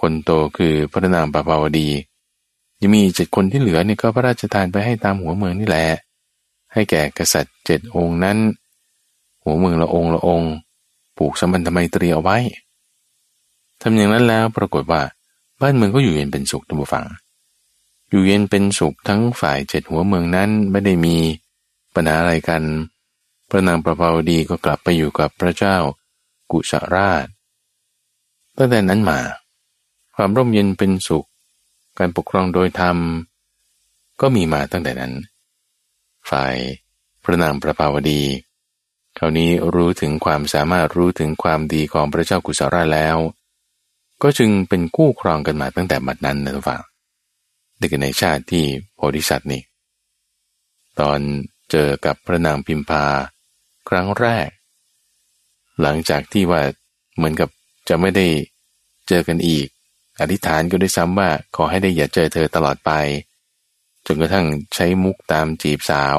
[0.00, 1.88] คนโตคือพระนางปปาวดี
[2.80, 5.86] ยังมีเจ็ดคนที่เหลือเนี่ยก็พระราชทานไปให้ตามหัวเมืองนี่แหละ
[6.72, 8.38] ให้แก่กษัตริย์เจ็ดองค์นั้น
[9.44, 10.52] หัวเมืองละองค์ละองค์
[11.16, 12.38] ปลูกสัมพันธไมตรีเอาไว้
[13.80, 15.02] ทำอย่างนั้นแล้วปรากฏว่า
[15.60, 17.06] บ้านเมืองก็อยู่เย็นเป็นสุขทุกฝัง
[18.10, 21.16] อยู่เย็นเป็นสุขทั้งฝ่ายเจ็ดหัวเมืองนั้นไม่ได้มี
[21.94, 22.62] ปัญหาอะไรกัน
[23.48, 25.76] พระนางประภาวดีก็กลับไปอยู่กับพระเจ้า
[26.50, 27.26] กุชราช
[28.56, 29.20] ตั้งแต่นั้นมา
[30.22, 31.26] ความร่มเย็นเป็นสุข
[31.98, 32.96] การปกครองโดยธรรม
[34.20, 35.12] ก็มีมาตั้งแต่นั้น
[36.30, 36.54] ฝ่าย
[37.22, 38.22] พระนางประภาวดี
[39.18, 43.16] คราวนี้รู้ถึงความสามารถรู้ถึงความดีของพระเจ้ากุศลราชแล้ว
[44.22, 46.82] ก็จึงเป็นกู้ครองกันมาตั้งแต่บัดนั้นนะทุกฝัง
[47.78, 48.64] เด็กในชาติที่
[48.94, 49.62] โพธิสัตว์นี่
[51.00, 51.20] ตอน
[51.70, 53.04] เจอกับพระนางพิมพา
[53.88, 54.48] ครั้งแรก
[55.80, 56.62] หลังจากที่ว่า
[57.16, 57.48] เหมือนกับ
[57.88, 58.26] จะไม่ได้
[59.10, 59.68] เจอกันอีก
[60.20, 62.90] อธิษฐานก็ได้ซ้ำว่าขอให้ได้อย่าเจอเธอตลอดไป
[64.06, 66.18] จนกระทั่งใช้มุกตามจีบสาว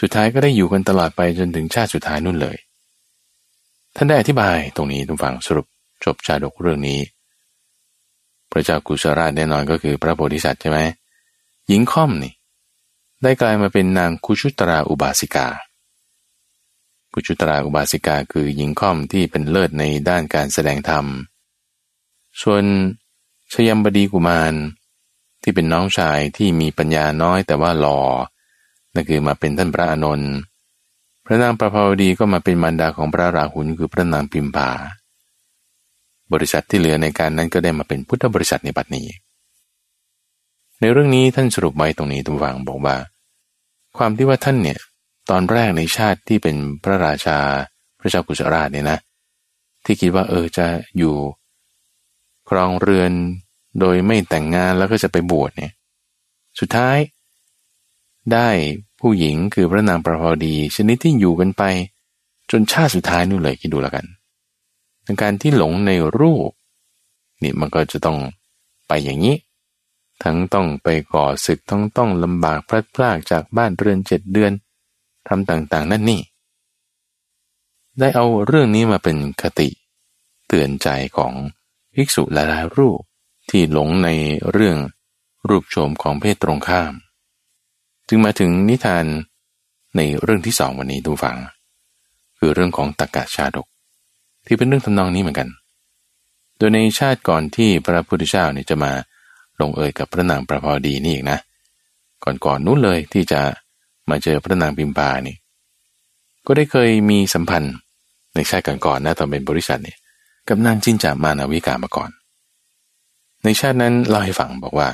[0.00, 2.56] สุดท้ายก็ได้อยู่กันตลอดไปจนถึงชาติสุดท้ายนู่นเลย
[3.96, 5.66] ท่านได้อธิบายตรงนี้ทุกฝั่งสรุป
[6.04, 7.00] จบชาดกเรื่องนี้
[8.50, 10.78] พระเจ้ากุศราชแน่นอนก็คือพระโพธิสัตว์ใช่ไหม
[11.68, 12.32] หญิงค่อมนี่
[13.22, 15.48] ได้กลายมาเป็นนางคุชุตราอุบาสิกา
[17.12, 21.04] คุชุตราอุบาสิกาคือหญิงค่อมที่เป็นเลิศในด้านการแสดงธรรม
[22.42, 22.62] ส่วน
[23.52, 24.54] ชยมบดีกุมาร
[25.42, 28.00] ที่เป็นน้องชายที่มีปัญญาน้อยแต่ว่าหล่อ
[28.94, 30.32] นั่นคือมาเป็นท่านพระอานนท์
[31.24, 34.70] พระนางประภาวดีก็มาเป็นมารดาของพระราหุลคือพระนางพิมพา
[36.32, 39.06] บริษัทที่เหลือในการนั้นก็ได้มาเป็นพุทธบริษัทในบัดนี้
[40.80, 42.96] ในเรื่องนี้ท่านสรุปไว้ตรงนี้ทุกฝังบอกว่า
[43.96, 44.78] ความที่ว่าท่านเนี่ย
[45.30, 47.38] ตอนแรกในชาติที่เป็นพระราชา
[47.98, 48.98] พระเจ้ากุศราชเนี่ยนะ
[49.84, 50.66] ที่คิดว่าเออจะ
[50.98, 51.14] อยู่
[52.48, 53.12] ครองเรือน
[53.80, 55.72] โดยไม่แต่งงานแล้วก็จะไปบวชเนี่ย
[56.60, 56.98] สุดท้าย
[58.32, 58.48] ได้
[59.00, 61.62] ผู้หญิงคือพระนางประภาดี ชนิดที่อยู่กันไป
[62.50, 64.06] จนชาติสุดท้ายนู่นเลยคิดดูแล้วกัน
[65.04, 66.50] ในการที่หลงในรูป
[67.42, 68.18] นี่มันก็จะต้อง
[68.88, 69.36] ไปอย่างนี้
[70.22, 74.52] ทั้งต้องไปก่อศึกทั้งต้องลำบากพลัดพรากจากบ้านเรือนเจ็ดเดือน
[75.28, 76.20] ทำต่างๆ นั่นนี่
[77.98, 79.68] ได้เอาเรื่องนี้มาเป็นคติ
[80.48, 81.32] เตือนใจของ
[81.96, 83.00] ภิกษุหลายๆรูป
[83.50, 84.08] ที่หลงใน
[84.52, 84.78] เรื่อง
[85.48, 86.92] รูปโฉมของเพศตรงข้าม
[88.08, 89.04] จึงมาถึงนิทาน
[89.96, 91.36] ในเรื่องที่สองวันนี้ดูฟัง
[92.38, 93.66] คือเรื่องของตักะชาดก
[94.46, 95.48] ที่เป็นเรื่องทำนองนี้เหมือนกัน
[96.56, 98.92] โดยในชาติก่อนที่พระพุทธเจ้าเนี่ยจะมา
[99.60, 101.38] ลงเอยกับพระนางประพอดีนี่เอีกนะ
[102.24, 103.40] ก่อนๆนนู้นเลยที่จะ
[104.10, 105.36] มาเจอพระนางพิมพานี่
[106.46, 107.74] ก็ได้เคยมีสัมพันธ์
[108.34, 109.98] ในชาติก่อนๆนะตอนเป็นบริษัทเนี่ย
[110.48, 112.10] กับนางจินจามานาวิกามาก่อน
[113.44, 114.88] ในชาตินั้นเล่าให้ฟังบอกว่า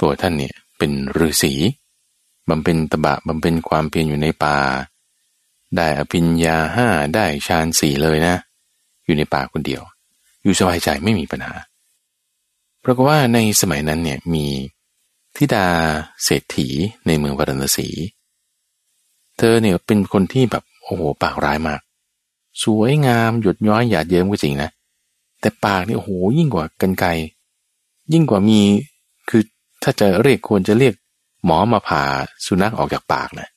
[0.00, 1.52] ตัวท่านเนี่ยเป็นฤาษี
[2.48, 4.56] บำเพ็ญตบะบำเพ็ญความเพียรอยู่ในป่า
[5.76, 8.36] ได้อภิญญาห้าได้ฌานสี่เลยนะ
[9.04, 9.82] อยู่ในป่าคนเดียว
[10.42, 11.54] อยู่สบายใจไม่มีปัญหา
[12.80, 14.46] เพราะว่าในสมัยนั้นเนี่ยมี
[15.36, 15.66] ธิดา
[16.24, 16.68] เศรษฐี
[17.06, 17.88] ในเมืองวราณสี
[19.38, 21.80] เธอเนี่ยเป็นคนที่แบบโอ้โหปากร้ายมาก
[22.64, 24.70] สวยงามหยดย้อยหยาดเยิ้มก็จริงนะ
[25.40, 27.06] แต่ปากนี่โอ้โหยิ่งกว่ากันไก
[28.12, 28.60] ยิ่งกว่ามี
[29.28, 29.42] คือ
[29.82, 30.94] ถ้าจะเรียกควรจะเรียก
[31.44, 32.02] หมอมาผ่า
[32.46, 33.48] สุนัขออกจากปากนะ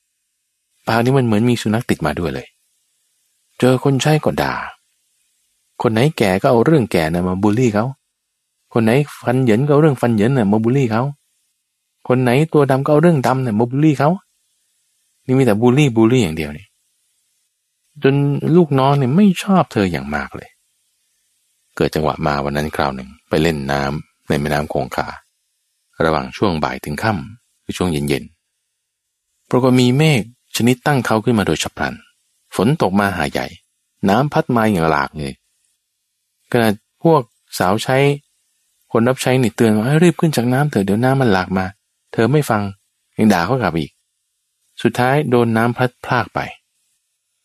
[0.88, 2.46] ปากนี่มันเหมือนมีสุนัขติดมาด้วยเลย
[3.58, 4.54] เจอคนใช้ก็ด่า
[5.82, 7.84] คนไหนแก่ก็เอาเรื่องแก่นะมาบูลลี่เขา
[8.72, 8.90] คนไหน
[9.22, 11.02] ฟันเหยินก็เอาเรื่องฟันเหยินเนี่ยมาบูลลี่เขา
[12.08, 14.10] คนไหนตัวดำก็เอาเรื่องดำเนี่ยมาบูลลี่เขา
[15.26, 16.66] นี่มีแต่บูลลี่บูลลี่อย่างเดียวนี่
[18.02, 18.14] จน
[18.56, 20.48] ลูกน้องเนี่ยไม่ชอบเธออย่างมากเลย
[21.76, 25.08] เกิดจังหวะมาวันนั้นคราวหนึ่งไปเล่นน้ำในแม่น้ำคงคา
[26.04, 30.22] ระหว่างช่วงบ่ายถึงค่ำคือช่วงเย็นๆปรากฏมีเมฆ
[30.56, 31.94] ชนิดตั้งเขาขึ้นมาโดยฉับพลัน
[32.56, 33.46] ฝนตกมาหาใหญ่
[34.08, 35.34] น้ำพัดมาอย่างหลากเลย
[36.52, 36.68] ขณะ
[37.02, 37.20] พวก
[37.58, 37.96] สาวใช้
[38.92, 41.66] คนรับใช้นี่เตือนว่าให้รีบขึ้นจากน้ำเถอะเดี๋ยวน้ำมันหลากมา
[42.12, 42.62] เธอไม่ฟัง
[43.16, 43.90] ยังด่าเขากลับอีก
[44.82, 46.40] สุดท้ายโดนน้ำพัดพลากไป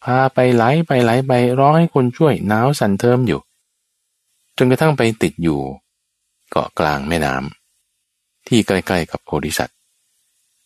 [0.04, 3.40] พาไปไหลไปไหลไปร้องให้คนช่วยหนาวสั่นเทิมอยู่
[4.58, 5.60] จนกระทั่งไปติดอยู่
[6.50, 9.78] เกาะกลางแม่น้ำที่ใกล้ๆกับโพธิสัตว์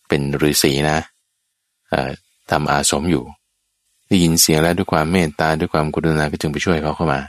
[0.08, 0.98] เป็นฤาษีนะ
[2.50, 3.24] ทำอาสมอยู่
[4.08, 7.20] ได้ยินเสียงแล้วด้วยความเมตตาด้วยความกรุณาก็จึงไปช่วยเขาเข้ามา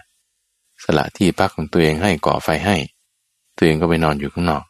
[0.84, 2.76] สละที่พักของตัวเองให้ก่อไฟให้
[3.58, 4.64] ตัวเองก็ไปนอนอยู่ข้างนอก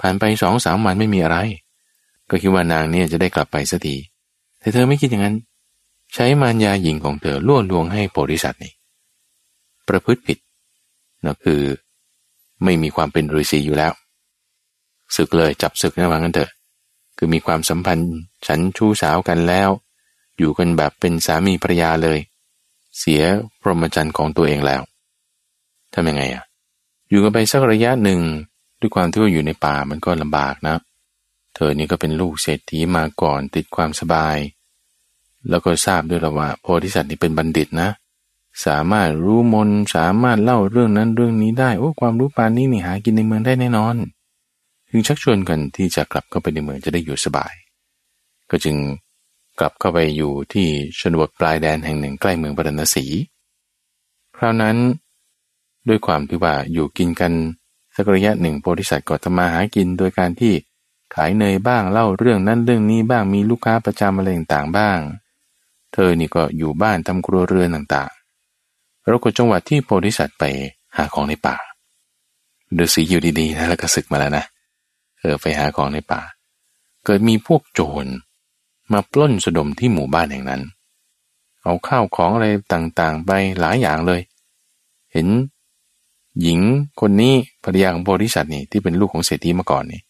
[0.00, 1.38] ผ่านไปสองสามวันไม่มีอะไร
[2.30, 3.96] ก็คิดว่านางเนี่ยจะได้กลับไปสักที
[4.60, 5.36] แต่เธอไม่คิดอย่างนั้น
[6.14, 8.72] ใช้มารยาหญิงของเธอล่วลวงให้โพธิสัตว์นี่
[9.88, 10.38] ประพฤติผิด
[11.24, 11.62] นั่นคือ
[12.64, 13.92] ไม่มีความเป็นฤาษีอยู่แล้ว
[15.16, 16.50] ศึกเลยจับศึกนะว่างั้นเถอะ
[17.16, 18.12] คือมีความสัมพันธ์
[18.46, 19.68] ฉันชู้สาวกันแล้ว
[20.38, 22.18] อยู่กันแบบเป็นสามีภรรยาเลย
[22.98, 23.22] เสีย
[23.60, 24.82] พรหมจรรย์ของตัวเองแล้ว
[25.94, 26.44] ทำยังไงอะ
[27.10, 28.20] อยู่กันไปสักระยะหนึ่ง
[28.80, 30.76] ด้วยความที่ว่าอยู่ในป่ามันก็ลำบากนะ
[31.54, 34.36] เธอนี่ก็เป็นลูกเศรษฐีมาก่อนติดความสบาย
[35.48, 37.88] แล้วก็ทราบด้วยแล้วว่าโพธิสัตว์นี่เป็นบัณฑิตนะ
[38.66, 43.96] สามารถรู้มนสามารถเล่าเรื่องนั้นเรื่องนี้ได้โอ้ความรู้ปานนี้นี่หากินในเมืองได้แน่นอน
[44.90, 47.54] จึงชักชวนกันที่จะกลับเข้าไปในเมืองจะได้อยู่สบาย
[48.50, 48.76] ก็จึง
[49.58, 50.66] กลับเข้าไปอยู่ที่
[50.98, 53.06] ชนบทปลายแดนแห่งหนึ่งใกล้เมืองปรณสี
[54.36, 54.76] คราวนั้น
[55.88, 57.32] ด้วยความที่ว่าอยู่กินกัน
[57.96, 60.52] สักระยะหนึ่งโพธิสัตว์ก็ทำมาหากินโดยการที่
[61.14, 64.98] ขายเนยบ้างเล่าเรื่องนั้นเรื่องนี้บ้างมีลูกค้าประจำอะไรต่างๆบ้าง
[65.92, 70.44] เธอนี่ก็อยู่บ้านทำครัวเรือนต่างๆแล้วก็จังหวัดที่โพธิสัตว์ไป
[70.96, 71.56] หาของในป่า
[72.78, 74.44] ฤาษีอยู่ดีๆนะแล้วก็ศึกมาแล้วนะ
[75.20, 76.20] เออไปหาของในป่า
[77.04, 78.06] เกิดมีพวกโจร
[78.92, 80.62] มาปล้นสะดมที่หมู่บ้านแห่งนั้น
[81.62, 83.30] เอาข้าวของอะไรต่างๆ ไป
[83.60, 84.20] หลายอย่างเลย
[85.12, 85.28] เห็น
[86.40, 86.60] หญิง
[87.00, 87.34] คนนี้
[87.64, 90.00] ภรรยาของโพธิสัตว์นี่ที่เป็นลูกของเศรษฐีมาก่อนนี่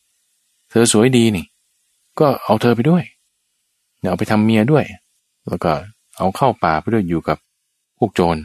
[0.71, 1.45] เธอสวยดีนี่
[2.21, 3.03] ก็เอาเธอไปด้วย
[4.09, 4.85] เอาไปทำเมียด้วย
[5.49, 5.73] แล้วก็
[6.17, 7.39] เอาเข้าป่าไปด้วยอยู่กับ
[7.99, 8.37] พวกโจร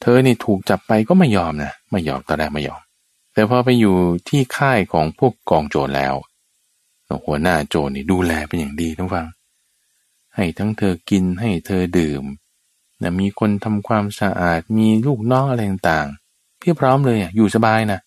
[0.00, 2.80] เธอนี่ถูกจับไปก็ไม่ยอมนะไม่ยอมตอนแรกไม่ยอม
[3.34, 3.96] แต่พอไปอยู่
[4.28, 6.14] ที่ค่ายของพวกกองโจรแล้ว
[7.26, 9.26] หัวหน้าโจรนี่ดูแลเป็นอย่างดีทั้งฟัง
[10.34, 12.24] ให้ทั้งเธอกินให้เธอดื่ม
[13.02, 16.06] นะมีคนทำความสะอาดมีลูกน้องอะไรต่าง
[16.58, 18.00] เพียบพร้อมเลยอะอยู่สบายนะ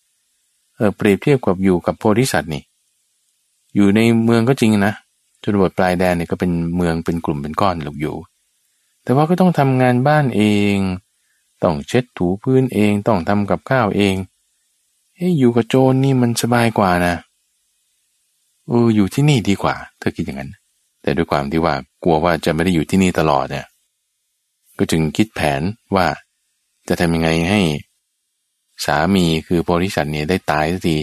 [0.76, 2.62] เออเปรียบเทียบกับอยู่กับโพธิสัตว์นี่
[3.74, 4.94] อยู่ในเมืองก็จริงนะ
[5.44, 8.16] จนบทปลายแดนเนี่ยก็เป็นเมืองเป็นกลุ่มเป็นก้อนหลบอยู่
[9.04, 10.42] แต่ว่าก็ต้องทำงานบ้านเอ
[10.74, 10.76] ง
[11.62, 14.14] ต้องเช็ดถูพื้นเอง ต้องทำกับข้าวเอง
[15.16, 17.14] เฮ้ยอยู่กับโจรนี่มันสบายกว่านะ
[18.68, 20.50] เอออยู่ที่นี่ดีกว่า เธอคิดอย่างนั้น
[21.02, 21.74] แต่ด้วยความที่ว่า
[22.04, 23.66] กลัวว่าจะไม่ได้อยู่ที่นี่ตลอดเนี่ย
[24.78, 25.62] ก็จึงคิดแผน
[25.96, 26.06] ว่า
[26.88, 27.60] จะทำยังไงให้
[28.84, 30.96] สามีคือโพธิสัตว์เนี่ยได้ตายสักที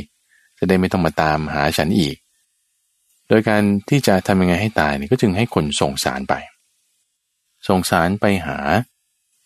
[0.57, 2.15] จะได้ไม่ต้องมาตามหาฉันอีก
[3.31, 6.33] โดยการที่จะทำยังไงให้ตายเนี่ยก็จึงให้คนส่งสารไป
[7.67, 8.57] ส่งสารไปหา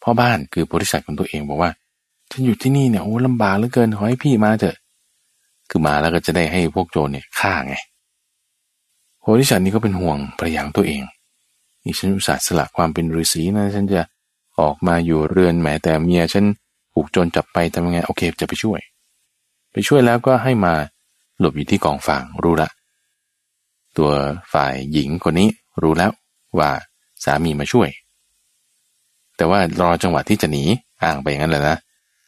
[0.04, 1.72] พ่อบ้านคือโพธิสัตว์ของตัวเองบอกว่า
[2.32, 4.78] ฉันอยู่ที่นี่เนี่ยโอ้ลำบากเหลือเกินขอให้พี่มาเถอะ
[5.70, 7.76] คือมาแล้วก็จะได้ให้พวกโจรเนี่ยฆ่าไง
[9.20, 11.02] โพธิสัตว์นี่ก็เป็นห่วงภรรยาของตัวเอง
[11.84, 14.02] นี่ฉันอุตส่าห์สละความเป็นฤาษีนะฉันจะ
[14.60, 16.46] ออกมาอยู่เรือนแม้แต่เมียฉัน
[16.94, 18.80] ถูกโจรจับไปทำยังไงโอเคจะไปช่วย
[19.72, 20.74] ไปช่วยแล้วก็ให้มา
[21.40, 22.70] หลบอยู่ที่กองฟางรู้ละ
[23.98, 24.10] ตัว
[24.54, 25.50] ฝ่ายหญิงคนนี้
[25.82, 26.12] รู้แล้ว
[26.60, 26.70] ว่า
[27.24, 27.89] สามีมาช่วย
[29.38, 30.64] แต่ว่ารอจังหวะที่จะหนี
[31.04, 31.78] อ่างไปอย่างนั้นแหละนะ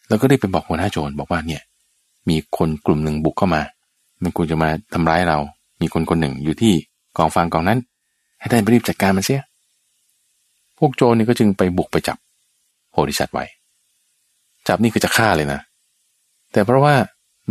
[0.07, 1.61] แล้วก็ได้ไปบอกหัวหน้าโจรบอกว่าเนี่ย
[2.29, 3.61] มีคนกลุ่มหนึ่งบุกเข้ามา
[4.21, 5.37] มันกูจะมาทำร้ายเรา
[5.81, 6.73] มีคนคนหนึ่งอยู่ที่
[7.17, 7.79] กองฟางกองนั้น
[8.39, 9.41] ให้ได้รีบจัดการมันเสีย
[10.77, 12.17] พวกโจรนี่ก็จึงไปบุกไปจับ
[12.91, 13.45] โพธิสัตว์ไว้
[14.67, 15.59] จับนี่คือจะฆ่าเลยนะ
[16.51, 16.95] แต่เพราะว่า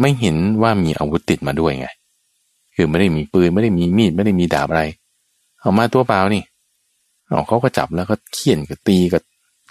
[0.00, 1.88] ไม่เห็นว่ามีอาวุธติดมาด้วยไง
[2.76, 4.82] คือไม่ได้มีปืนไม่ได้มีมีดไม่ได้มีดาบอะไร
[5.60, 6.42] เอามาตัวเปล่านี่
[7.26, 9.22] เอาเขาก็จับแล้วก็เขี่ยนกับตีกับ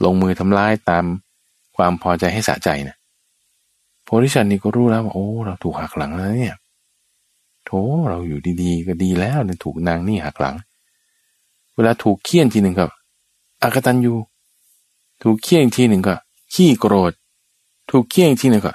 [0.03, 1.05] ลงมือทำร้ายตาม
[1.75, 2.95] ความพอใจให้สะใจนะ
[4.03, 6.55] โพธิสัตว์นี่ก็รู้แล้วว่าโอ้ เราถูกหักหลังแล้วเนี่ย
[7.65, 7.71] โถ
[8.09, 10.55] เราอยู่ดีๆก็ดีแล้วเนี่ยถูกนางนี่หักหลัง
[11.75, 12.85] เวลาถูกเคี่ยนทีหนึ่งก็
[13.61, 14.13] อากตันยู
[15.23, 16.15] ถูกเคี่ยนทีหนึ่งก็
[16.53, 17.11] ขี้โกรธ
[17.91, 18.73] ถูกเคี่ยนทีหนึ่งก็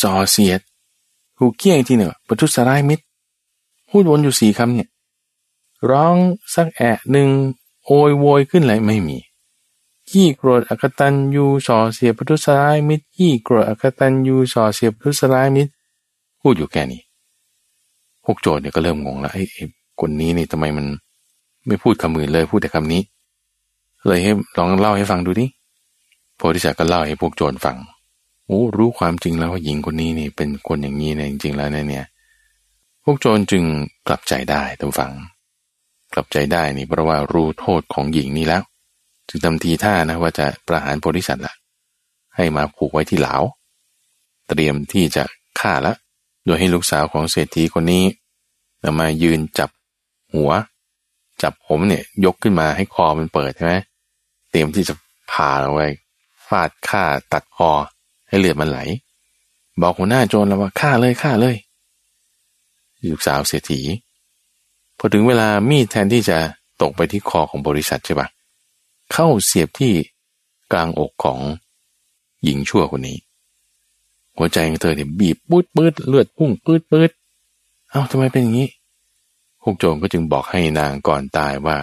[0.00, 0.60] ส่อเสียด
[1.38, 3.04] ถูกเคี่ยนทีหนึ่งประทุษร้ายมิตร
[3.90, 4.88] พูดวนอยู่สี่คำเนี่ย
[5.90, 6.16] ร้อง
[6.54, 7.28] สักแอะหนึ่ง
[7.86, 9.18] โอยโวยขึ้นเลยไม่มี
[10.10, 15.70] ขี้โกรธอกตันยูส่อเสียพุทุสลายมิตรขี้โกรธอกตันยูส่อเสียพุทุสลายมิตร
[16.40, 17.00] พูดอยู่แค่นี้
[18.24, 19.44] พวกโจรเนี่ยก็เริ่มงงแล้วไอ้
[20.00, 20.86] คนนี้นี่ทำไมมัน
[21.66, 23.02] ไม่พูดคำอื่นเลยพูดแต่คำนี้
[24.06, 25.46] เลยให้ลองเล่าให้ฟังดูดิ
[26.36, 27.76] โพธิสัตว์ก็เล่าให้พวกโจรฟัง
[28.46, 32.06] โอ้รู้ความจริงแล้วว่าหญิงคนนี้นี่เป็นคนอย่างนี้เนี่ยจริงๆแล้วเนี่ย
[33.08, 33.64] วกโจรจึง
[34.08, 35.12] กลับใจได้ตามฟัง
[36.14, 38.62] กลับใจได้นี่เพราะว่ารู้โทษของหญิงนี้แล้ว
[39.28, 41.54] จึงทำทีท่านะว่าจะประหารโพธิสัตว์ละ
[42.36, 43.36] ให้มาผูกไว้ที่เหลา
[44.48, 45.24] เตรียมที่จะ
[45.60, 45.92] ฆ่าละ
[46.46, 48.04] โดยให้ลูกสาวของเศรษฐีคนนี้
[49.00, 49.70] มายืนจับ
[50.34, 50.50] หัว
[51.42, 53.74] จับผมเนี่ยยกขึ้นมาให้คอมันเปิดใช่ไหม
[54.50, 54.94] เตรียมที่จะ
[55.32, 55.86] ผ่าเอาไว้
[56.48, 57.70] ฟาดฆ่าตัดคอ
[58.28, 58.78] ให้เลือดมันไหล
[59.82, 61.56] บอกหัวหน้าโจรแล้วว่าฆ่าเลยฆ่าเลย
[63.10, 63.80] ลูกสาวเศรษฐี
[64.98, 66.38] พอถึงเวลามีดแทนที่จะ
[66.82, 68.28] ตกไปที่คอของบริษัทใช่ปะ
[69.12, 69.92] เข้าเสียบที่
[70.72, 71.40] กลางอกของ
[72.44, 73.18] หญิงชั่วคนนี้
[74.36, 77.10] หัวใจของเธอเนี่ยบีบปืดปืดเลือดพุ่งปืดปืด
[77.90, 78.68] เอ้าทำไมเป็นอย่างนี้
[79.62, 81.76] พวกโจรก็จึงบอกให้นางก่อนตายว่า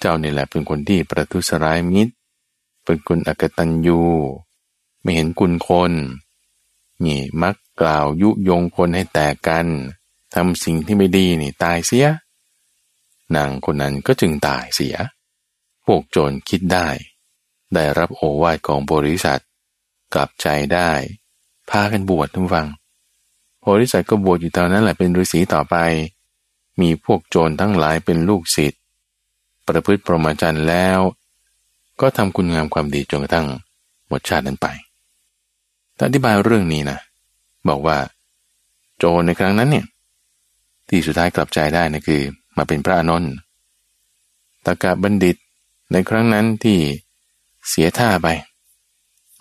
[0.00, 2.12] เจ้านี่แหละเป็นคนที่ประทุษร้ายมิตร
[2.84, 4.00] เป็นคนอกตัญญู
[5.00, 5.92] ไม่เห็นกุลคน
[7.04, 9.66] นี่มักกล่าวยุยงคนให้แตกกัน
[10.34, 12.06] ทำสิ่งที่ไม่ดีนี่ตายเสีย
[13.36, 14.96] นางคนนั้นก็จึงตายเสีย
[15.86, 16.88] พวกโจรคิดได้
[17.74, 19.40] ได้รับโอวาทของบริษัท
[20.14, 20.90] กลับใจได้
[21.70, 22.66] พากันบวชทุกฟัง
[23.68, 25.76] บริษัทก็บวชอยู่ตอนนั้นแหละเป็นฤาษีต่อไป
[26.80, 28.80] มีพวกโจรทั้งหลายเป็นลูกศิษย์
[29.66, 30.98] ประพฤติประมาจันแล้ว
[32.00, 33.46] ก็ทำคุณงามความดีจนกระทั่ง
[34.08, 34.66] หมดชาตินั้นไป
[36.06, 36.98] อธิบายเรื่องนี้นะ
[37.68, 37.96] บอกว่า
[38.98, 39.86] โจรในครั้งนั้นเนี่ย
[40.88, 42.22] ที่สุดท้ายกลับใจได้นะคือ
[42.56, 43.32] มาเป็นพระอนนท์
[44.66, 45.36] ตากาบัณฑิต
[45.92, 46.78] ในครั้งนั้นที่
[47.68, 48.28] เสียท่าไป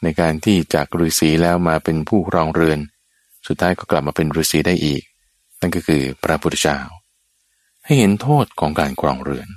[0.03, 2.79] ในการที่จากฤาษีแล้วมาเป็นผู้ครองเรือน
[3.47, 5.03] สุดท้ายก็กลับมาเป็นฤาษีได้อีก
[5.59, 6.79] นั่นก็คือพระพุทธเจ้า
[7.85, 9.47] ให้เห็นโทษของการครองเรือน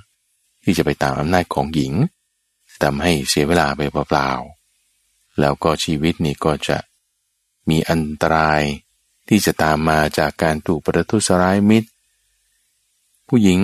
[0.63, 1.93] ที่จะไปตามอำนาจของหญิง
[2.83, 6.77] ทำให้เสียเวลาไปเปล่าๆแล้วก็ชีวิตนี่ก็จะ
[7.69, 8.61] มีอันตราย
[9.29, 11.89] ที่จะตามมาจากการถูกประทุษร้ายมิตร
[13.27, 13.59] ผู้หญิง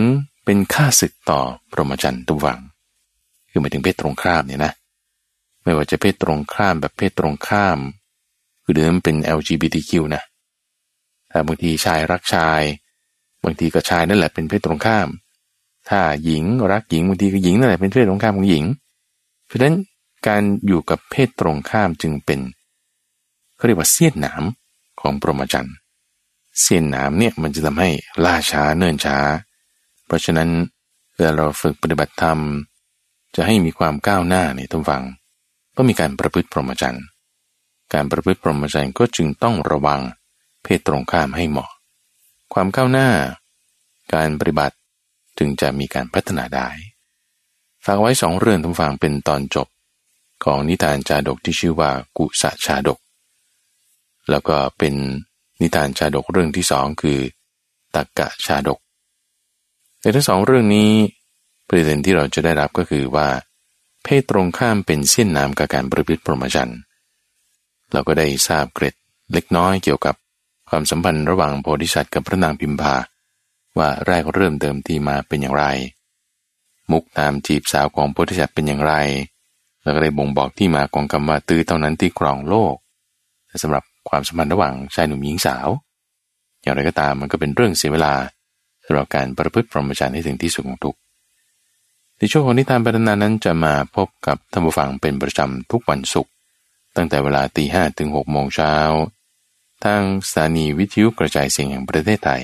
[0.46, 1.42] เป็นข้าศึกต่อ
[1.72, 2.60] พรหมจรรย์ตุวัง
[3.50, 4.74] คือหมายถึงเพศตรงข้ามเนี่ยนะ
[5.64, 7.78] ไม่ว่าจะเพศตรงข้ามแบบเพศตรงข้าม
[8.64, 10.24] คือเดิมเป็น LGBTQ นะ
[11.30, 12.62] แต่บางทีชายรักชาย
[13.44, 15.08] บางทีก็ชายนั่นแหละเป็นเพศตรงข้าม
[15.90, 18.66] ถ้าหญิงรักหญิงบางทีก็หญิงนั่นแหละเป็นเพศตรงข้ามของหญิง
[19.46, 19.76] เพราะฉะนั้น
[20.28, 22.40] การอยู่กับเพศตรงข้ามจึงเป็น
[23.56, 24.44] เขาเรียกว่าเสี้ยนหนาม
[25.02, 25.76] ของปรมจันทร์
[26.60, 27.90] เสี้ยนหนามเนี่ยมันจะทำให้
[28.26, 29.18] ล่าช้าเนิ่นช้า
[30.06, 30.50] เพราะฉะนั้น
[31.16, 32.40] เวลาเราฝึกปฏิบัติธรรม
[33.36, 35.04] จะให้มีความก้าวหน้าในทุกฝัง
[35.76, 37.04] ก็มีการประพฤติพรหมจรรย์
[37.94, 40.02] การประพฤติพรหมจรรย์ก็จึงต้องระวัง
[40.64, 41.70] เพศตรงข้ามให้เหมาะ
[42.54, 43.10] ความก้าวหน้า
[44.14, 44.76] การปฏิบัติ
[45.38, 46.68] จึงจะมีการพัฒนาได้
[47.86, 49.68] ฝากไว้สองเรื่องทุกฝังเป็นตอนจบ
[50.44, 53.00] ของนิทานจาดกที่ชื่อว่ากุสะชาดก
[54.30, 54.94] แล้วก็เป็น
[55.62, 57.20] นิทานชาดกเรื่องที่สองคือ
[57.96, 58.80] ตักกะชาดก
[60.00, 60.92] แต่ทั้งสองเรื่องนี้
[61.68, 63.28] ประเด็นที่เราจะได้รับก็คือว่า
[64.04, 66.80] เพศตรงข้ามเป็นเส้นน้ำกับการประพฤติพรหมจรรย์
[67.92, 68.96] เราก็ได้ทราบเกร็ด
[69.34, 70.16] เล็กน้อยเกี่ยวกับ
[70.70, 72.96] ความสัมพันธ์ระหว่างโพธิสัตว์กับพระนางพิมพา
[73.78, 75.66] ว่าแรกเริ่มเดิมทีมาเป็นอย่างไร
[76.92, 78.94] มุกตามจีบสาวของโพธิสัตว์เป็นอย่างไร
[79.82, 82.76] แล้วก็ได้บ่งบอกที่มาของคำว่าตื้อเท่านั้นที่ครองโลก
[83.48, 85.68] แต่สำหรับ ความสัมพันธ์ระหว่างชายหนุ่มหญิงสาว
[86.62, 88.14] อย่างไรก็ตามมันก็เป็นเรื่องเสียเวลา
[88.86, 90.96] สำหรับการประพฤติพรหมจรรย์ให้ถึงที่สุดของทุก
[92.18, 96.32] ในช่วงของนิทานปรนานั้นจะมาพบกับท่านผู้ฟังเป็นประจำทุกวันศุกร์
[96.96, 98.74] ตั้งแต่เวลาตีห้ถึงหกโมงเช้า
[99.84, 102.44] ทางสถานีวิทยุกระจายเสียงแห่งประเทศไทย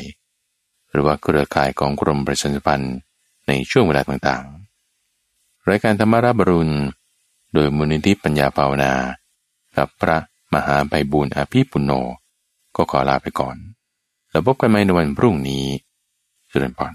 [0.91, 2.95] หรือว่าเครือข่ายของกรมประชาสัมพันธ์
[3.47, 6.75] ในช่วงเวลาต่างๆ รายการธรรมาราบรุณ
[7.53, 8.93] โดยมูลนิธิปัญญาภาวนา
[9.77, 10.17] กับพระ
[10.53, 11.91] มหาไบบูลอภิปุโน
[12.75, 13.57] ก็ขอลาไปก่อน
[14.31, 15.65] แล้วพบกันใหม่ในวันพรุ่งนี้
[16.49, 16.93] เจริญพร